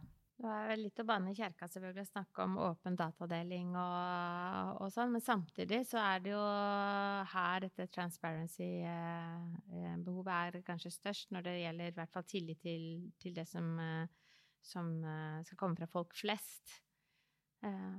Det 0.42 0.48
er 0.48 0.68
vel 0.72 0.80
litt 0.86 0.98
å 0.98 1.04
banne 1.06 1.30
i 1.30 1.38
kjerka 1.38 1.64
selvfølgelig 1.70 2.04
å 2.06 2.08
snakke 2.08 2.38
om 2.42 2.52
åpen 2.64 2.94
datadeling 2.98 3.68
og, 3.78 4.80
og, 4.80 4.88
sånn, 4.90 5.12
men 5.14 5.22
samtidig 5.22 5.80
så 5.86 5.98
er 6.02 6.18
det 6.24 6.32
jo 6.32 6.44
her 7.34 7.56
dette 7.62 7.86
transparency-behovet 7.94 10.32
eh, 10.32 10.38
er 10.48 10.66
kanskje 10.66 10.90
størst 10.96 11.30
når 11.36 11.42
det 11.46 11.54
gjelder 11.60 11.86
i 11.92 11.96
hvert 12.00 12.14
fall 12.16 12.26
tillit 12.26 12.58
til, 12.64 12.82
til 13.22 13.32
det 13.36 13.46
som 13.52 13.66
eh, 13.78 14.10
som 14.62 14.88
skal 15.42 15.58
komme 15.58 15.78
fra 15.78 15.90
folk 15.90 16.14
flest. 16.16 16.78
Uh, 17.62 17.98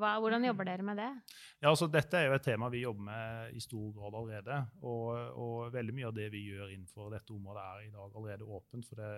hva, 0.00 0.16
hvordan 0.22 0.44
jobber 0.48 0.68
dere 0.68 0.84
med 0.86 1.00
det? 1.00 1.08
Ja, 1.60 1.70
altså 1.70 1.88
Dette 1.92 2.18
er 2.18 2.28
jo 2.28 2.36
et 2.36 2.46
tema 2.46 2.70
vi 2.72 2.84
jobber 2.84 3.06
med 3.10 3.56
i 3.56 3.62
stor 3.62 3.90
grad 3.96 4.16
allerede. 4.18 4.60
Og, 4.82 5.08
og 5.44 5.74
veldig 5.74 5.96
mye 5.96 6.10
av 6.10 6.16
det 6.16 6.30
vi 6.32 6.46
gjør 6.48 6.72
innenfor 6.74 7.12
dette 7.14 7.34
området, 7.36 7.64
er 7.64 7.88
i 7.88 7.92
dag 7.94 8.16
allerede 8.16 8.48
åpent. 8.58 8.88
for 8.88 9.02
det 9.02 9.10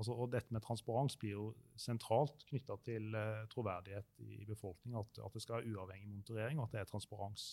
Altså, 0.00 0.14
og 0.16 0.30
dette 0.32 0.54
med 0.54 0.62
transparens 0.64 1.16
blir 1.20 1.34
jo 1.34 1.46
sentralt 1.76 2.46
knytta 2.48 2.78
til 2.86 3.10
uh, 3.12 3.42
troverdighet 3.52 4.06
i, 4.22 4.46
befolkninga. 4.48 4.48
befolkningen. 4.48 5.00
At, 5.02 5.18
at, 5.26 5.34
det 5.34 5.42
skal 5.42 5.58
være 5.58 5.74
uavhengig 5.74 6.08
monitorering, 6.08 6.60
og 6.60 6.68
at 6.68 6.72
det 6.76 6.80
er 6.80 6.88
transparens. 6.88 7.50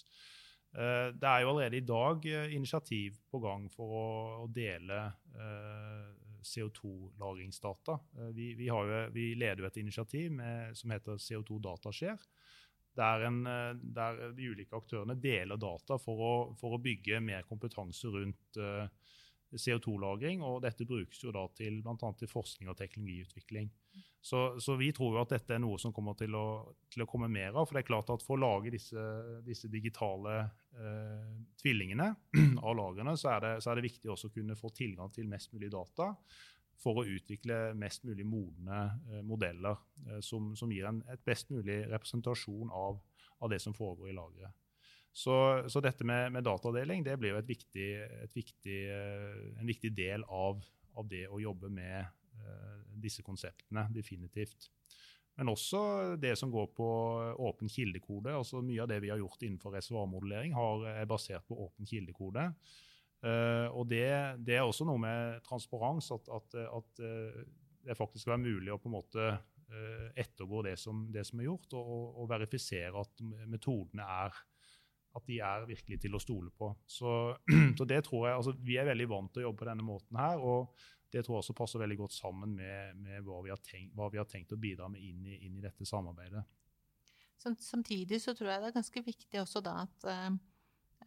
Uh, 0.71 1.09
det 1.17 1.27
er 1.27 1.43
jo 1.43 1.49
allerede 1.49 1.81
i 1.81 1.83
dag 1.89 2.29
uh, 2.37 2.53
initiativ 2.55 3.17
på 3.31 3.41
gang 3.43 3.67
for 3.73 3.97
å, 3.99 4.05
å 4.45 4.47
dele 4.53 5.01
CO2-lagringsdata. 6.47 7.97
Eh, 8.17 8.31
vi, 8.35 8.51
vi, 8.59 8.69
vi, 9.13 9.27
leder 9.35 9.63
jo 9.63 9.69
et 9.69 9.81
initiativ 9.81 10.31
med, 10.39 10.77
som 10.77 10.93
heter 10.95 11.19
CO2 11.21 11.59
Datashare. 11.63 12.31
Der, 12.97 13.27
en, 13.27 13.43
eh, 13.45 13.73
der, 13.97 14.23
de 14.37 14.49
ulike 14.51 14.77
aktørene 14.77 15.17
deler 15.21 15.59
data 15.61 15.99
for 16.01 16.23
å, 16.23 16.33
for 16.57 16.77
å 16.77 16.81
bygge 16.81 17.21
mer 17.21 17.45
kompetanse 17.49 18.09
rundt 18.13 18.57
uh, 18.61 18.87
CO2-lagring. 19.53 20.41
og 20.41 20.63
Dette 20.65 20.87
brukes 20.89 21.21
jo 21.23 21.33
da 21.35 21.45
til 21.57 21.81
bl.a. 21.85 22.13
til 22.17 22.31
forskning 22.31 22.71
og 22.71 22.79
teknologiutvikling. 22.79 23.69
Så, 24.27 24.59
så, 24.59 24.75
vi 24.75 24.89
tror 24.91 25.13
jo 25.15 25.21
at 25.21 25.31
dette 25.31 25.55
er 25.55 25.61
noe 25.63 25.77
som 25.79 25.93
kommer 25.95 26.17
til 26.19 26.33
å, 26.35 26.47
til 26.91 27.05
å, 27.05 27.07
komme 27.07 27.29
mer 27.31 27.53
av. 27.53 27.63
For 27.63 27.77
det 27.77 27.85
er 27.85 27.87
klart 27.87 28.09
at 28.11 28.25
for 28.25 28.35
å 28.35 28.41
lage 28.41 28.73
disse, 28.73 29.03
disse 29.45 29.69
digitale 29.71 30.33
eh, 30.75 31.29
tvillingene 31.61 32.09
av 32.67 32.75
lagrene, 32.75 33.13
så 33.15 33.31
er, 33.37 33.45
det, 33.45 33.53
så 33.63 33.71
er 33.71 33.79
det 33.79 33.87
viktig 33.87 34.11
også 34.11 34.27
å 34.27 34.35
kunne 34.35 34.57
få 34.59 34.73
tilgang 34.75 35.13
til 35.15 35.29
mest 35.31 35.55
mulig 35.55 35.71
data 35.71 36.11
for 36.81 36.99
å 36.99 37.07
utvikle 37.07 37.71
mest 37.79 38.03
mulig 38.03 38.25
modne 38.27 38.81
eh, 39.07 39.23
modeller 39.25 39.79
eh, 40.09 40.19
som, 40.25 40.51
som, 40.59 40.75
gir 40.75 40.89
en 40.89 40.99
et 41.13 41.23
best 41.23 41.53
mulig 41.53 41.79
representasjon 41.87 42.73
av, 42.73 42.99
av 43.39 43.53
det 43.53 43.61
som 43.63 43.75
foregår 43.77 44.11
i 44.11 44.17
lageret. 44.17 44.63
Så, 45.17 45.33
så, 45.71 45.81
dette 45.81 46.05
med, 46.05 46.35
med, 46.35 46.45
datadeling 46.45 47.07
det 47.07 47.15
blir 47.17 47.31
jo 47.33 47.39
et 47.39 47.49
viktig, 47.49 47.87
et 48.27 48.35
viktig, 48.35 48.77
eh, 48.91 49.39
en 49.57 49.71
viktig 49.71 49.95
del 49.97 50.27
av, 50.27 50.59
av 50.99 51.07
det 51.09 51.25
å 51.31 51.39
jobbe 51.41 51.71
med 51.73 52.16
disse 52.97 53.23
konseptene, 53.25 53.87
definitivt. 53.93 54.69
Men 55.37 55.51
også 55.53 56.15
det 56.17 56.33
som 56.39 56.51
går 56.51 56.71
på 56.73 56.87
åpen 57.45 57.69
kildekode. 57.69 58.33
altså 58.33 58.63
Mye 58.65 58.81
av 58.81 58.89
det 58.89 59.01
vi 59.03 59.11
har 59.13 59.21
gjort 59.21 59.43
innenfor 59.45 59.75
reservoarmodellering, 59.77 60.55
er 60.89 61.09
basert 61.09 61.45
på 61.45 61.59
åpen 61.67 61.85
kildekode. 61.85 62.47
Uh, 63.21 63.67
og 63.73 63.87
det, 63.89 64.07
det, 64.45 64.57
er 64.57 64.65
også 64.65 64.85
noe 64.85 65.01
med 65.01 65.39
transparens, 65.45 66.09
at, 66.13 66.27
at, 66.33 66.57
at 66.69 67.05
det 67.85 67.97
faktisk 67.97 68.25
skal 68.25 68.35
være 68.35 68.45
mulig 68.45 68.73
å 68.73 68.81
på 68.81 68.89
en 68.89 68.97
måte 68.97 69.29
ettergå 70.17 70.61
det 70.63 70.77
som, 70.79 71.01
det 71.11 71.25
som, 71.27 71.41
er 71.41 71.49
gjort, 71.49 71.73
og, 71.75 72.21
og, 72.21 72.29
verifisere 72.31 73.01
at 73.01 73.23
metodene 73.51 74.05
er 74.07 74.37
at 75.17 75.25
de 75.29 75.39
er 75.43 75.65
virkelig 75.69 75.99
til 76.03 76.15
å 76.15 76.21
stole 76.21 76.51
på. 76.53 76.69
Så, 76.85 77.15
så 77.77 77.87
det 77.89 78.03
tror 78.07 78.27
jeg, 78.27 78.37
altså 78.37 78.53
Vi 78.63 78.77
er 78.77 78.89
veldig 78.89 79.09
vant 79.11 79.33
til 79.33 79.43
å 79.43 79.49
jobbe 79.49 79.63
på 79.63 79.69
denne 79.71 79.87
måten 79.87 80.21
her. 80.21 80.43
og 80.43 80.77
det 81.11 81.23
tror 81.23 81.37
jeg 81.37 81.45
også 81.45 81.55
passer 81.55 81.79
veldig 81.79 81.97
godt 82.01 82.15
sammen 82.17 82.53
med, 82.57 82.97
med 82.99 83.23
hva, 83.23 83.39
vi 83.45 83.53
tenkt, 83.63 83.95
hva, 83.95 84.09
vi 84.11 84.19
har 84.19 84.27
tenkt, 84.27 84.51
å 84.51 84.59
bidra 84.59 84.89
med 84.91 85.03
inn 85.03 85.23
i, 85.25 85.37
inn 85.47 85.55
i 85.55 85.63
dette 85.63 85.87
samarbeidet. 85.87 86.43
Samtidig 87.39 88.19
så 88.21 88.33
tror 88.35 88.51
jeg 88.51 88.61
det 88.63 88.69
er 88.71 88.75
ganske 88.79 89.03
viktig 89.05 89.39
også 89.39 89.61
da 89.63 89.75
at 89.85 90.07
eh, 90.09 90.29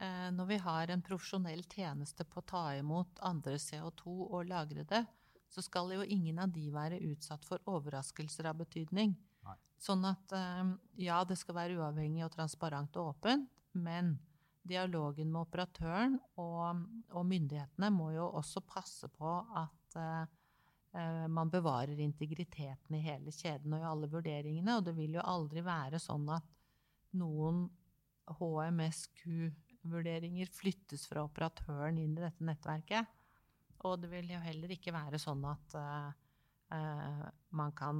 eh, 0.00 0.28
når 0.32 0.48
vi 0.48 0.60
har 0.64 0.92
en 0.92 1.04
profesjonell 1.04 1.64
tjeneste 1.68 2.24
på 2.24 2.40
å 2.40 2.46
ta 2.48 2.64
imot 2.78 3.20
andre 3.26 3.58
CO2 3.60 4.14
og 4.30 4.48
lagre 4.48 4.86
det, 4.88 5.02
så 5.50 5.62
skal 5.66 5.90
jo 5.96 6.06
ingen 6.06 6.38
av 6.38 6.52
de 6.54 6.68
være 6.72 7.02
utsatt 7.10 7.44
for 7.44 7.60
overraskelser 7.68 8.46
av 8.46 8.60
betydning. 8.62 9.16
Nei. 9.44 9.56
Sånn 9.82 10.06
at 10.08 10.36
eh, 10.36 10.74
ja, 11.02 11.20
det 11.28 11.36
skal 11.40 11.58
være 11.58 11.80
uavhengig 11.80 12.24
og 12.24 12.36
transparent 12.38 12.96
og 13.02 13.16
åpent, 13.16 13.50
men 13.72 14.18
dialogen 14.62 15.32
med 15.32 15.40
operatøren 15.46 16.18
og, 16.40 16.76
og 17.16 17.26
myndighetene 17.26 17.90
må 17.94 18.10
jo 18.14 18.26
også 18.38 18.60
passe 18.66 19.08
på 19.14 19.44
at 19.58 19.96
uh, 19.96 20.26
man 21.30 21.50
bevarer 21.52 21.98
integriteten 22.02 22.94
i 22.98 23.02
hele 23.04 23.30
kjeden 23.32 23.72
og 23.76 23.80
i 23.80 23.90
alle 23.92 24.08
vurderingene. 24.10 24.76
Og 24.76 24.84
det 24.88 24.94
vil 24.96 25.14
jo 25.14 25.22
aldri 25.22 25.60
være 25.62 25.98
sånn 26.02 26.28
at 26.34 26.44
noen 27.20 27.70
HMSQ-vurderinger 28.30 30.48
flyttes 30.54 31.06
fra 31.10 31.20
operatøren 31.26 31.98
inn 32.02 32.18
i 32.18 32.24
dette 32.24 32.44
nettverket. 32.46 33.04
Og 33.86 33.92
det 34.02 34.08
vil 34.12 34.26
jo 34.34 34.40
heller 34.42 34.68
ikke 34.74 34.92
være 34.94 35.18
sånn 35.22 35.44
at 35.48 35.66
uh, 35.78 36.10
uh, 36.74 37.26
man 37.54 37.70
kan 37.78 37.96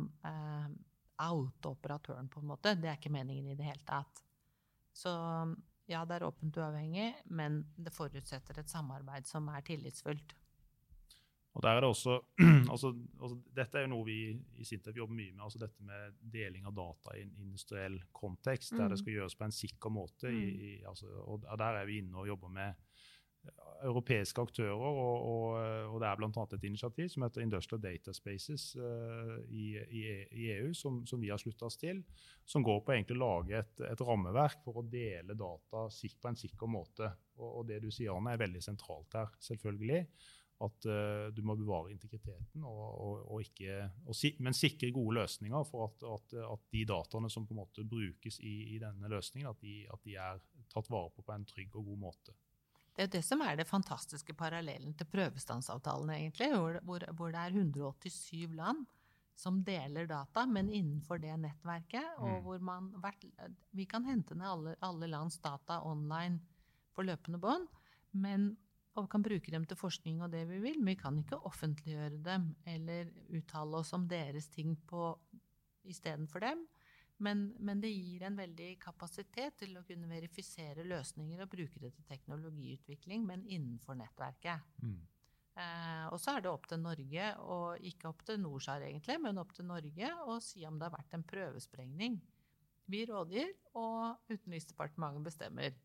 oute 1.21 1.69
operatøren, 1.69 2.29
på 2.33 2.41
en 2.41 2.49
måte. 2.49 2.75
Det 2.81 2.89
er 2.89 2.97
ikke 2.99 3.13
meningen 3.13 3.51
i 3.53 3.57
det 3.59 3.67
hele 3.67 3.85
tatt. 3.87 4.23
Så 4.97 5.11
ja, 5.91 6.05
det 6.07 6.19
er 6.19 6.27
åpent 6.29 6.57
uavhengig, 6.57 7.09
men 7.35 7.65
det 7.77 7.95
forutsetter 7.95 8.61
et 8.61 8.71
samarbeid 8.71 9.27
som 9.27 9.49
er 9.51 9.65
tillitsfullt. 9.67 10.37
Og 11.51 11.65
der 11.65 11.77
er 11.77 11.83
det 11.83 11.89
også, 11.91 12.21
altså, 12.73 12.93
altså, 13.19 13.37
Dette 13.57 13.79
er 13.79 13.87
jo 13.87 13.93
noe 13.97 14.07
vi 14.07 14.19
i 14.63 14.67
Sintef 14.67 14.95
jobber 14.97 15.17
mye 15.19 15.33
med. 15.33 15.43
altså 15.43 15.59
Dette 15.59 15.83
med 15.87 16.21
deling 16.33 16.69
av 16.69 16.77
data 16.77 17.17
i 17.19 17.25
en 17.25 17.33
industriell 17.43 17.99
kontekst, 18.15 18.77
der 18.77 18.87
det 18.87 19.01
mm. 19.01 19.03
skal 19.03 19.17
gjøres 19.17 19.39
på 19.41 19.49
en 19.49 19.57
sikker 19.57 19.95
måte. 19.95 20.31
I, 20.31 20.45
mm. 20.45 20.61
i, 20.69 20.71
altså, 20.93 21.11
og 21.27 21.49
Der 21.51 21.81
er 21.81 21.91
vi 21.91 21.99
inne 22.05 22.23
og 22.23 22.31
jobber 22.31 22.55
med 22.55 22.79
europeiske 23.83 24.43
aktører. 24.47 24.77
Og, 24.77 25.03
og, 25.33 25.59
og 25.95 26.00
er 26.11 26.19
bl.a. 26.19 26.45
et 26.57 26.67
initiativ 26.67 27.09
som 27.13 27.25
heter 27.25 27.45
Industrial 27.45 27.81
Data 27.83 28.15
Spaces 28.17 28.67
uh, 28.77 29.37
i, 29.49 29.71
i, 29.79 30.03
i, 30.31 30.49
EU, 30.57 30.75
som, 30.77 31.01
som, 31.07 31.23
vi 31.23 31.31
har 31.33 31.41
slutta 31.41 31.69
oss 31.71 31.79
til. 31.81 32.03
Som 32.45 32.67
går 32.67 32.83
på 32.87 32.97
å 32.97 33.19
lage 33.21 33.63
et, 33.63 33.85
et 33.89 34.05
rammeverk 34.05 34.65
for 34.65 34.83
å 34.83 34.87
dele 34.87 35.39
data 35.39 35.87
på 35.89 36.33
en 36.33 36.43
sikker 36.43 36.71
måte. 36.71 37.13
Og, 37.39 37.49
og 37.61 37.65
det 37.71 37.81
du 37.85 37.91
sier, 37.91 38.13
Arne, 38.15 38.35
er 38.35 38.45
veldig 38.45 38.63
sentralt 38.65 39.19
her, 39.19 39.33
selvfølgelig 39.41 40.05
at 40.61 40.87
uh, 40.93 41.31
du 41.33 41.41
må 41.47 41.57
bevare 41.57 41.93
integriteten, 41.95 42.65
og, 42.69 43.23
og, 43.25 43.41
ikke, 43.41 43.87
men 44.45 44.57
sikre 44.57 44.93
gode 44.93 45.17
løsninger 45.23 45.65
for 45.69 45.87
at, 45.89 46.05
at, 46.05 46.35
at, 46.45 46.67
de 46.75 46.85
dataene 46.89 47.31
som 47.33 47.47
på 47.49 47.57
en 47.57 47.63
måte 47.63 47.85
brukes 47.89 48.37
i, 48.45 48.75
i 48.75 48.81
denne 48.83 49.09
løsningen, 49.09 49.49
at 49.49 49.65
de, 49.65 49.79
at 49.89 50.05
de, 50.05 50.19
er 50.21 50.43
tatt 50.71 50.91
vare 50.93 51.11
på 51.17 51.25
på 51.25 51.35
en 51.35 51.49
trygg 51.49 51.81
og 51.81 51.89
god 51.89 52.03
måte. 52.05 52.37
Det 52.95 53.03
er 53.03 53.09
jo 53.09 53.13
det 53.17 53.25
som 53.25 53.43
er 53.45 53.59
det 53.61 53.69
fantastiske 53.69 54.35
parallellen 54.37 54.95
til 54.99 55.09
prøvestansavtalen, 55.13 56.11
egentlig, 56.17 56.51
hvor, 56.85 57.05
hvor, 57.17 57.35
det 57.35 57.43
er 57.43 57.59
187 57.61 58.57
land 58.59 58.87
som 59.41 59.63
deler 59.65 60.09
data, 60.11 60.45
men 60.47 60.69
innenfor 60.69 61.21
det 61.23 61.33
nettverket, 61.41 62.19
og 62.19 62.29
mm. 62.29 62.41
hvor 62.45 62.59
man 62.59 62.91
Vi 63.73 63.87
kan 63.89 64.05
hente 64.05 64.35
ned 64.35 64.47
alle, 64.47 64.75
alle 64.83 65.07
lands 65.07 65.39
data 65.39 65.81
online 65.87 66.41
på 66.95 67.03
løpende 67.03 67.39
bånd, 67.39 67.69
men 68.13 68.57
og 68.99 69.07
vi 69.07 69.11
kan 69.13 69.23
bruke 69.23 69.53
dem 69.55 69.65
til 69.69 69.79
forskning 69.79 70.23
og 70.25 70.33
det 70.33 70.43
vi 70.49 70.59
vil, 70.65 70.79
men 70.81 70.93
vi 70.93 70.99
kan 70.99 71.19
ikke 71.21 71.39
offentliggjøre 71.47 72.19
dem 72.27 72.51
eller 72.67 73.11
uttale 73.39 73.79
oss 73.79 73.93
om 73.95 74.09
deres 74.11 74.51
ting 74.51 74.75
istedenfor 75.87 76.43
dem. 76.43 76.67
Men, 77.21 77.51
men, 77.61 77.81
det 77.83 77.91
gir 77.93 78.23
en 78.25 78.37
veldig 78.39 78.71
kapasitet 78.81 79.59
til 79.61 79.77
å 79.77 79.85
kunne 79.85 80.09
verifisere 80.09 80.87
løsninger 80.89 81.43
og 81.45 81.51
bruke 81.53 81.83
det 81.83 81.93
til 81.97 82.07
teknologiutvikling, 82.09 83.27
men 83.29 83.45
innenfor 83.45 83.99
nettverket. 84.01 84.65
Mm. 84.81 85.03
Eh, 85.61 86.07
og 86.09 86.17
så 86.23 86.37
er 86.37 86.45
det 86.45 86.53
opp 86.53 86.65
til 86.71 86.81
Norge, 86.81 87.27
og 87.45 87.85
ikke 87.91 88.09
opp 88.09 88.25
til 88.25 88.41
NORSAR 88.41 88.87
egentlig, 88.87 89.19
men 89.21 89.41
opp 89.43 89.53
til 89.57 89.69
Norge 89.69 90.13
å 90.25 90.39
si 90.45 90.65
om 90.65 90.79
det 90.81 90.89
har 90.89 90.97
vært 90.97 91.19
en 91.19 91.27
prøvesprengning. 91.35 92.17
Vi 92.91 93.05
rådgir, 93.11 93.53
og 93.79 94.33
Utenriksdepartementet 94.33 95.27
bestemmer. 95.29 95.77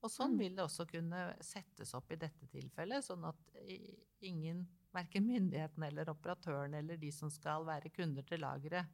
Og 0.00 0.08
sånn 0.08 0.32
mm. 0.32 0.40
vil 0.40 0.56
det 0.56 0.64
også 0.64 0.86
kunne 0.88 1.26
settes 1.44 1.92
opp 1.98 2.08
i 2.14 2.18
dette 2.24 2.48
tilfellet, 2.48 3.04
sånn 3.04 3.26
at 3.28 3.52
ingen, 4.24 4.64
verken 4.94 5.28
myndighetene 5.28 5.90
eller 5.90 6.08
operatøren 6.10 6.72
eller 6.80 6.96
de 6.98 7.12
som 7.14 7.28
skal 7.30 7.68
være 7.68 7.92
kunder 7.94 8.24
til 8.26 8.40
lageret, 8.42 8.88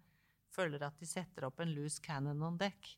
føler 0.54 0.82
at 0.86 0.96
de 1.00 1.08
setter 1.08 1.48
opp 1.48 1.60
en 1.62 1.74
loose 1.74 2.02
cannon 2.02 2.42
on 2.46 2.58
deck. 2.60 2.94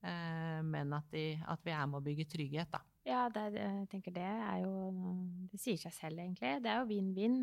Eh, 0.00 0.60
men 0.64 0.94
at, 0.96 1.10
de, 1.12 1.34
at, 1.44 1.60
vi 1.64 1.74
er 1.76 1.88
med 1.90 2.00
å 2.00 2.04
bygge 2.04 2.28
trygghet, 2.32 2.70
da. 2.72 2.80
Ja, 3.08 3.24
det, 3.32 3.46
jeg 3.56 3.86
tenker 3.88 4.12
det 4.12 4.26
er 4.28 4.58
jo 4.60 4.92
Det 5.48 5.58
sier 5.58 5.78
seg 5.80 5.94
selv, 5.96 6.20
egentlig. 6.20 6.52
Det 6.62 6.68
er 6.68 6.82
jo 6.82 6.88
vinn-vinn. 6.88 7.38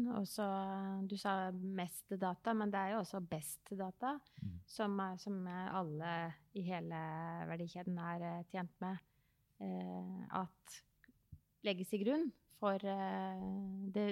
Du 1.10 1.15
sa 1.17 1.36
mest 1.51 2.13
data, 2.13 2.53
men 2.58 2.72
det 2.74 2.82
er 2.82 2.94
jo 2.94 3.01
også 3.01 3.22
best 3.25 3.74
data, 3.74 4.15
mm. 4.41 4.58
som, 4.70 4.98
som, 5.22 5.39
alle 5.50 6.13
i 6.58 6.65
hele 6.70 7.01
verdikjeden 7.50 7.98
er 8.06 8.27
eh, 8.32 8.44
tjent 8.53 8.74
med 8.84 9.01
eh, 9.65 10.20
at 10.41 10.82
legges 11.67 11.94
til 11.94 12.06
grunn. 12.06 12.29
For 12.62 12.82
eh, 12.89 13.44
det, 13.94 14.08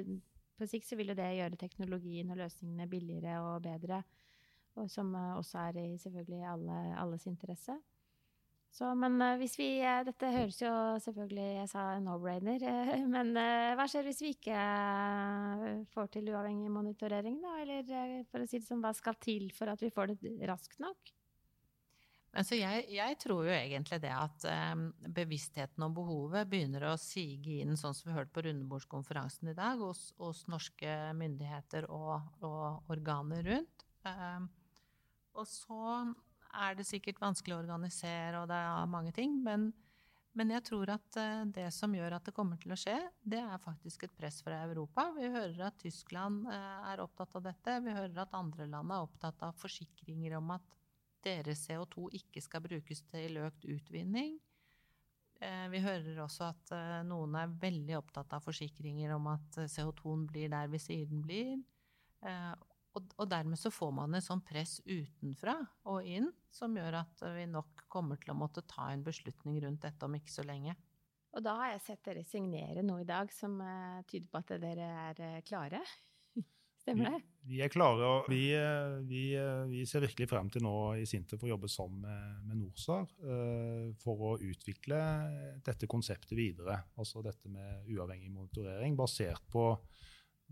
på 0.57 0.69
sikt 0.69 0.89
så 0.89 0.97
vil 0.99 1.13
jo 1.13 1.17
det 1.17 1.31
gjøre 1.37 1.61
teknologien 1.61 2.29
og 2.33 2.41
løsningene 2.41 2.89
billigere 2.89 3.39
og 3.45 3.63
bedre 3.65 4.03
og 4.79 4.91
som 4.91 5.11
eh, 5.15 5.33
også 5.39 5.67
er 5.69 5.81
i 5.81 5.97
selvfølgelig 5.99 6.47
alle, 6.51 6.79
alles 6.99 7.25
interesse. 7.31 7.77
Så, 8.75 8.89
men 8.99 9.15
uh, 9.23 9.37
hvis 9.39 9.53
vi 9.55 9.69
uh, 9.79 10.01
Dette 10.03 10.29
høres 10.33 10.57
jo 10.59 10.71
selvfølgelig 10.99 11.45
Jeg 11.61 11.67
sa 11.71 11.83
no-brainer. 12.03 12.65
Men 13.13 13.31
hva 13.31 13.85
skjer 13.87 14.09
hvis 14.09 14.19
vi 14.25 14.33
ikke 14.35 14.63
får 15.93 16.09
til 16.11 16.27
uavhengig 16.33 16.71
monitorering, 16.73 17.37
da? 17.43 17.53
Eller 17.63 18.25
for 18.27 18.43
å 18.43 18.49
si 18.49 18.59
det 18.59 18.67
sånn, 18.67 18.83
hva 18.83 18.91
skal 18.97 19.15
til 19.23 19.47
for 19.55 19.71
at 19.71 19.79
vi 19.79 19.93
får 19.95 20.11
det 20.11 20.33
raskt 20.49 20.83
nok? 20.83 21.13
Altså 22.35 22.57
jeg, 22.59 22.83
jeg, 22.91 23.15
tror 23.23 23.45
jo 23.47 23.53
egentlig 23.55 24.01
det 24.03 24.11
at 24.11 24.43
bevisstheten 25.15 25.85
om 25.85 25.93
behovet 25.95 26.49
begynner 26.51 26.89
å 26.89 26.97
sige 26.99 27.61
inn, 27.63 27.77
sånn 27.79 27.95
som 27.95 28.09
vi 28.09 28.17
hørte 28.17 28.35
på 28.35 28.43
rundebordskonferansen 28.43 29.53
i 29.53 29.55
dag, 29.55 29.79
hos, 29.79 30.09
hos 30.19 30.43
norske 30.51 30.97
myndigheter 31.15 31.87
og, 31.87 32.27
og 32.43 32.91
organer 32.91 33.47
rundt. 33.53 33.87
Og 35.35 35.47
så 35.49 35.79
er 36.55 36.77
det 36.77 36.87
sikkert 36.87 37.19
vanskelig 37.21 37.55
å 37.55 37.63
organisere, 37.63 38.39
og 38.41 38.47
det 38.51 38.59
er 38.59 38.91
mange 38.91 39.11
ting. 39.15 39.35
Men, 39.43 39.67
men, 40.37 40.53
jeg 40.55 40.63
tror 40.69 40.93
at 40.95 41.19
eh, 41.19 41.43
det 41.57 41.67
som 41.75 41.93
gjør 41.95 42.17
at 42.17 42.27
det 42.27 42.35
kommer 42.35 42.59
til 42.61 42.75
å 42.75 42.79
skje, 42.79 42.95
det 43.23 43.41
er 43.43 43.61
faktisk 43.63 44.07
et 44.07 44.15
press 44.17 44.41
fra 44.45 44.61
Europa. 44.67 45.09
Vi 45.17 45.29
hører 45.33 45.67
at 45.67 45.79
Tyskland 45.81 46.47
eh, 46.51 46.89
er 46.93 47.03
opptatt 47.03 47.35
av 47.39 47.45
dette. 47.49 47.77
Vi 47.85 47.95
hører 47.97 48.23
at 48.23 48.37
andre 48.37 48.69
land 48.71 48.95
er 48.95 49.05
opptatt 49.05 49.45
av 49.47 49.55
forsikringer 49.59 50.37
om 50.39 50.55
at 50.55 50.81
deres 51.25 51.63
CO2 51.65 52.11
ikke 52.21 52.43
skal 52.43 52.61
brukes 52.61 53.01
til 53.09 53.39
økt 53.41 53.65
utvinning. 53.65 54.37
Eh, 55.43 55.65
vi 55.73 55.81
hører 55.83 56.21
også 56.23 56.51
at 56.53 56.75
noen 57.09 57.35
er 57.41 57.57
veldig 57.59 57.97
opptatt 57.97 58.37
av 58.37 58.45
forsikringer 58.45 59.11
om 59.17 59.33
at 59.33 59.59
CO2-en 59.65 60.23
blir 60.29 60.53
der 60.53 60.71
vi 60.71 60.79
sier 60.79 61.09
den 61.09 61.25
blir. 61.25 61.57
Og, 62.95 63.11
og, 63.19 63.27
dermed 63.27 63.59
så 63.59 63.71
får 63.73 63.91
man 63.95 64.15
et 64.15 64.23
sånn 64.23 64.43
press 64.45 64.77
utenfra 64.87 65.57
og 65.91 66.07
inn 66.07 66.29
som 66.53 66.75
gjør 66.77 67.01
at 67.01 67.23
vi 67.35 67.43
nok 67.51 67.85
kommer 67.91 68.19
til 68.21 68.31
å 68.31 68.39
måtte 68.39 68.63
ta 68.69 68.87
en 68.93 69.03
beslutning 69.03 69.59
rundt 69.65 69.83
dette 69.83 70.07
om 70.07 70.15
ikke 70.15 70.31
så 70.31 70.45
lenge. 70.47 70.77
Og 71.35 71.43
da 71.43 71.57
har 71.59 71.73
jeg 71.73 71.83
sett 71.89 72.05
dere 72.07 72.23
signere 72.23 72.83
noe 72.85 73.03
i 73.03 73.07
dag 73.07 73.31
som 73.35 73.57
uh, 73.59 73.99
tyder 74.07 74.29
på 74.31 74.39
at 74.39 74.53
dere 74.63 74.85
er 75.09 75.19
uh, 75.19 75.41
klare. 75.43 75.81
Stemmer 76.85 77.11
det? 77.11 77.19
Vi, 77.43 77.57
vi, 77.57 77.59
er 77.65 77.73
klare, 77.73 78.07
og 78.07 78.29
vi, 78.31 78.45
uh, 78.55 79.01
vi, 79.03 79.25
vi, 79.73 79.83
ser 79.89 80.05
virkelig 80.05 80.29
frem 80.31 80.47
til 80.53 80.63
nå 80.63 80.77
i 81.01 81.03
Sintef 81.09 81.43
å 81.43 81.51
jobbe 81.51 81.67
sammen 81.71 82.07
med, 82.07 82.39
med 82.47 82.61
NORSAR 82.61 83.11
for 83.99 84.27
å 84.31 84.33
utvikle 84.39 85.01
dette 85.67 85.91
konseptet 85.91 86.37
videre. 86.39 86.85
Altså 86.95 87.25
dette 87.25 87.51
med 87.51 87.91
uavhengig 87.91 88.31
monitorering 88.31 88.95
basert 88.95 89.43
på 89.51 89.73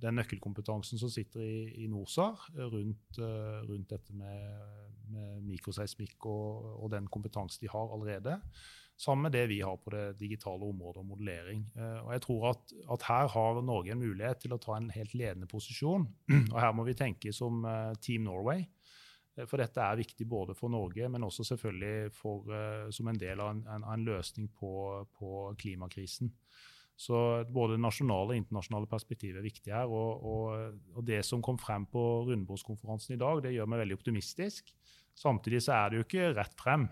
den 0.01 0.17
nøkkelkompetansen 0.17 0.99
som 1.01 1.11
sitter 1.11 1.43
i, 1.43 1.83
i 1.83 1.89
NORSAR 1.91 2.47
rundt, 2.71 3.19
uh, 3.19 3.61
rundt, 3.67 3.89
dette 3.91 4.15
med, 4.17 4.95
med 5.13 5.43
mikroseismikk 5.45 6.25
og, 6.29 6.69
og, 6.79 6.87
den 6.93 7.09
kompetansen 7.13 7.63
de 7.63 7.71
har 7.71 7.93
allerede, 7.93 8.39
sammen 8.97 9.27
med 9.27 9.35
det 9.35 9.45
vi 9.51 9.59
har 9.61 9.77
på 9.81 9.93
det 9.93 10.17
digitale 10.19 10.65
området 10.65 11.03
og 11.03 11.09
modellering. 11.13 11.65
Uh, 11.77 11.99
og 12.07 12.13
jeg 12.15 12.25
tror 12.25 12.49
at, 12.51 12.75
at, 12.97 13.07
her 13.09 13.33
har 13.35 13.61
Norge 13.61 13.93
en 13.93 14.01
mulighet 14.01 14.43
til 14.45 14.55
å 14.55 14.61
ta 14.61 14.77
en 14.77 14.91
helt 14.93 15.13
ledende 15.17 15.49
posisjon. 15.49 16.07
Og 16.53 16.57
her 16.61 16.73
må 16.73 16.87
vi 16.87 16.97
tenke 16.97 17.33
som 17.33 17.65
Team 18.01 18.25
Norway. 18.29 18.65
For 19.49 19.57
dette 19.57 19.81
er 19.81 19.97
viktig 19.97 20.27
både 20.29 20.53
for 20.53 20.69
Norge, 20.69 21.07
men 21.09 21.23
også 21.25 21.41
selvfølgelig 21.47 22.11
for, 22.13 22.51
som 22.93 23.07
en 23.09 23.17
del 23.17 23.41
av 23.41 23.49
en, 23.49 23.63
en, 23.65 23.85
en 23.95 24.03
løsning 24.05 24.45
på, 24.53 24.69
på 25.17 25.31
klimakrisen. 25.57 26.29
Så 27.03 27.19
både 27.51 27.79
nasjonale 27.81 28.31
og 28.31 28.39
internasjonale 28.39 28.87
perspektiv 28.87 29.35
er 29.35 29.43
viktig 29.45 29.73
her. 29.75 29.91
Og, 29.91 30.23
og, 30.23 30.81
og, 30.95 31.03
det 31.07 31.19
som 31.27 31.43
kom 31.43 31.59
frem 31.59 31.87
på 31.91 32.01
rundebordskonferansen 32.29 33.17
i 33.17 33.21
dag, 33.21 33.43
det 33.43 33.55
gjør 33.55 33.71
meg 33.71 33.83
veldig 33.83 33.99
optimistisk. 33.99 34.71
Samtidig 35.19 35.65
så 35.65 35.75
er 35.77 35.89
det 35.89 35.99
jo 35.99 36.05
ikke 36.07 36.33
rett 36.37 36.55
frem. 36.59 36.87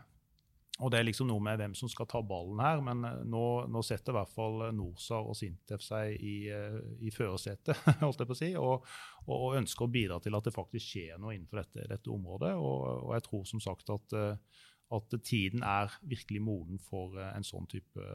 Og 0.82 0.90
det 0.90 0.98
er 0.98 1.06
liksom 1.06 1.28
noe 1.30 1.44
med 1.44 1.60
hvem 1.60 1.74
som 1.78 1.90
skal 1.92 2.08
ta 2.10 2.24
ballen 2.26 2.62
her, 2.64 2.80
men 2.86 3.04
eh, 3.06 3.20
nå, 3.30 3.44
nå 3.70 3.84
setter 3.86 4.16
i 4.16 4.18
hvert 4.18 4.34
fall 4.34 4.64
NORSAR 4.74 5.30
og 5.30 5.38
Sintef 5.38 5.84
seg 5.86 6.16
i, 6.18 6.36
eh, 6.54 6.80
i 7.06 7.14
førersetet, 7.14 7.78
holdt 8.02 8.24
jeg 8.24 8.32
på 8.32 8.38
å 8.38 8.40
si, 8.40 8.50
og, 8.58 8.88
og, 9.28 9.46
ønsker 9.60 9.86
å 9.86 9.92
bidra 9.94 10.18
til 10.24 10.38
at 10.38 10.48
det 10.48 10.56
faktisk 10.56 10.88
skjer 10.88 11.22
noe 11.22 11.36
innenfor 11.36 11.62
dette, 11.62 11.86
dette 11.92 12.14
området. 12.14 12.56
Og, 12.58 13.14
jeg 13.14 13.28
tror 13.28 13.46
som 13.52 13.62
sagt 13.64 13.94
at, 13.94 14.18
eh, 14.18 14.66
at 14.98 15.16
tiden 15.28 15.64
er 15.68 15.94
virkelig 16.02 16.42
moden 16.44 16.82
for 16.82 17.20
en 17.30 17.46
sånn 17.48 17.70
type 17.72 18.10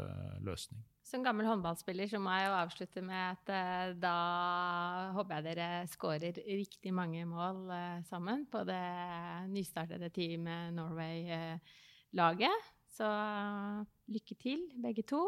løsning. 0.45 0.83
Som 1.07 1.23
gammel 1.23 1.47
håndballspiller 1.47 2.09
så 2.11 2.19
må 2.19 2.33
jeg 2.35 2.49
jo 2.49 2.55
avslutte 2.59 3.03
med 3.07 3.15
at 3.15 3.51
uh, 3.55 3.93
da 4.03 4.15
håper 5.15 5.37
jeg 5.37 5.45
dere 5.47 5.69
skårer 5.87 6.41
riktig 6.43 6.91
mange 6.95 7.23
mål 7.31 7.61
uh, 7.71 8.01
sammen 8.09 8.43
på 8.51 8.65
det 8.67 8.81
nystartede 9.53 10.11
Team 10.11 10.49
Norway-laget. 10.75 12.59
Uh, 12.67 12.73
så 12.97 13.11
lykke 14.11 14.39
til, 14.41 14.67
begge 14.83 15.07
to. 15.07 15.23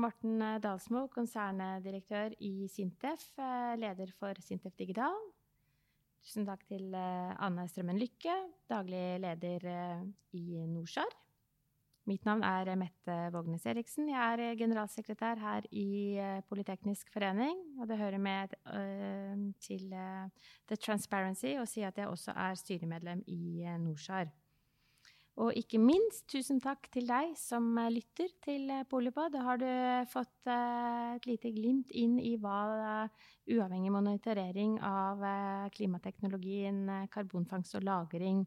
Morten 0.00 0.42
Dalsmo, 0.60 1.06
konserndirektør 1.12 2.34
i 2.44 2.68
Sintef, 2.68 3.24
leder 3.80 4.12
for 4.20 4.36
Sintef 4.44 4.76
Digital. 4.76 5.16
Tusen 6.20 6.44
takk 6.44 6.66
til 6.68 6.92
Anne 6.94 7.64
Strømmen 7.68 7.98
Lykke, 7.98 8.36
daglig 8.68 9.18
leder 9.24 9.66
i 10.36 10.44
Norsar. 10.68 11.16
Mitt 12.10 12.24
navn 12.26 12.42
er 12.42 12.66
Mette 12.74 13.16
Vågnes 13.30 13.62
Eriksen. 13.70 14.08
Jeg 14.10 14.18
er 14.42 14.56
generalsekretær 14.58 15.38
her 15.38 15.66
i 15.70 16.18
eh, 16.18 16.40
Politeknisk 16.48 17.12
forening. 17.14 17.60
Og 17.78 17.86
det 17.86 18.00
hører 18.00 18.18
med 18.18 18.56
uh, 18.66 19.36
til 19.62 19.92
The 20.66 20.78
Transparency 20.80 21.52
å 21.60 21.66
si 21.70 21.84
at 21.86 22.00
jeg 22.00 22.10
også 22.10 22.34
er 22.34 22.58
styremedlem 22.58 23.22
i 23.30 23.62
NORSAR. 23.84 24.32
Og 25.40 25.54
ikke 25.54 25.78
minst 25.78 26.26
tusen 26.32 26.58
takk 26.60 26.88
til 26.90 27.06
deg 27.06 27.36
som 27.38 27.78
lytter 27.94 28.34
til 28.42 28.74
Polipod. 28.90 29.30
Da 29.36 29.44
har 29.46 29.62
du 29.62 29.70
fått 30.10 30.50
et 30.50 31.30
lite 31.30 31.54
glimt 31.54 31.94
inn 31.94 32.18
i 32.18 32.34
hva 32.42 33.06
uavhengig 33.46 33.94
monitorering 33.94 34.80
av 34.82 35.22
klimateknologien, 35.78 37.06
karbonfangst 37.14 37.78
og 37.78 37.86
-lagring 37.86 38.42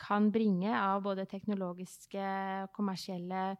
kan 0.00 0.30
bringe 0.32 0.72
av 0.74 1.02
både 1.04 1.26
teknologiske 1.30 2.26
og 2.64 2.72
kommersielle 2.76 3.52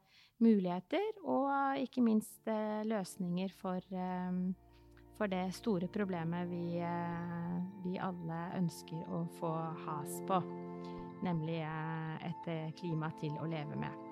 muligheter, 0.43 1.23
og 1.25 1.79
ikke 1.83 2.03
minst 2.05 2.49
eh, 2.51 2.83
løsninger 2.89 3.53
for, 3.61 3.79
eh, 3.95 4.41
for 5.19 5.31
det 5.31 5.45
store 5.55 5.89
problemet 5.93 6.51
vi, 6.51 6.79
eh, 6.83 7.59
vi, 7.85 7.99
alle 7.99 8.41
ønsker 8.59 9.07
å 9.13 9.25
få 9.39 9.53
has 9.87 10.19
på, 10.29 10.41
nemlig 11.23 11.61
et 11.63 12.51
klima 12.81 13.13
til 13.21 13.39
å 13.39 13.47
leve 13.47 13.79
med. 13.79 14.12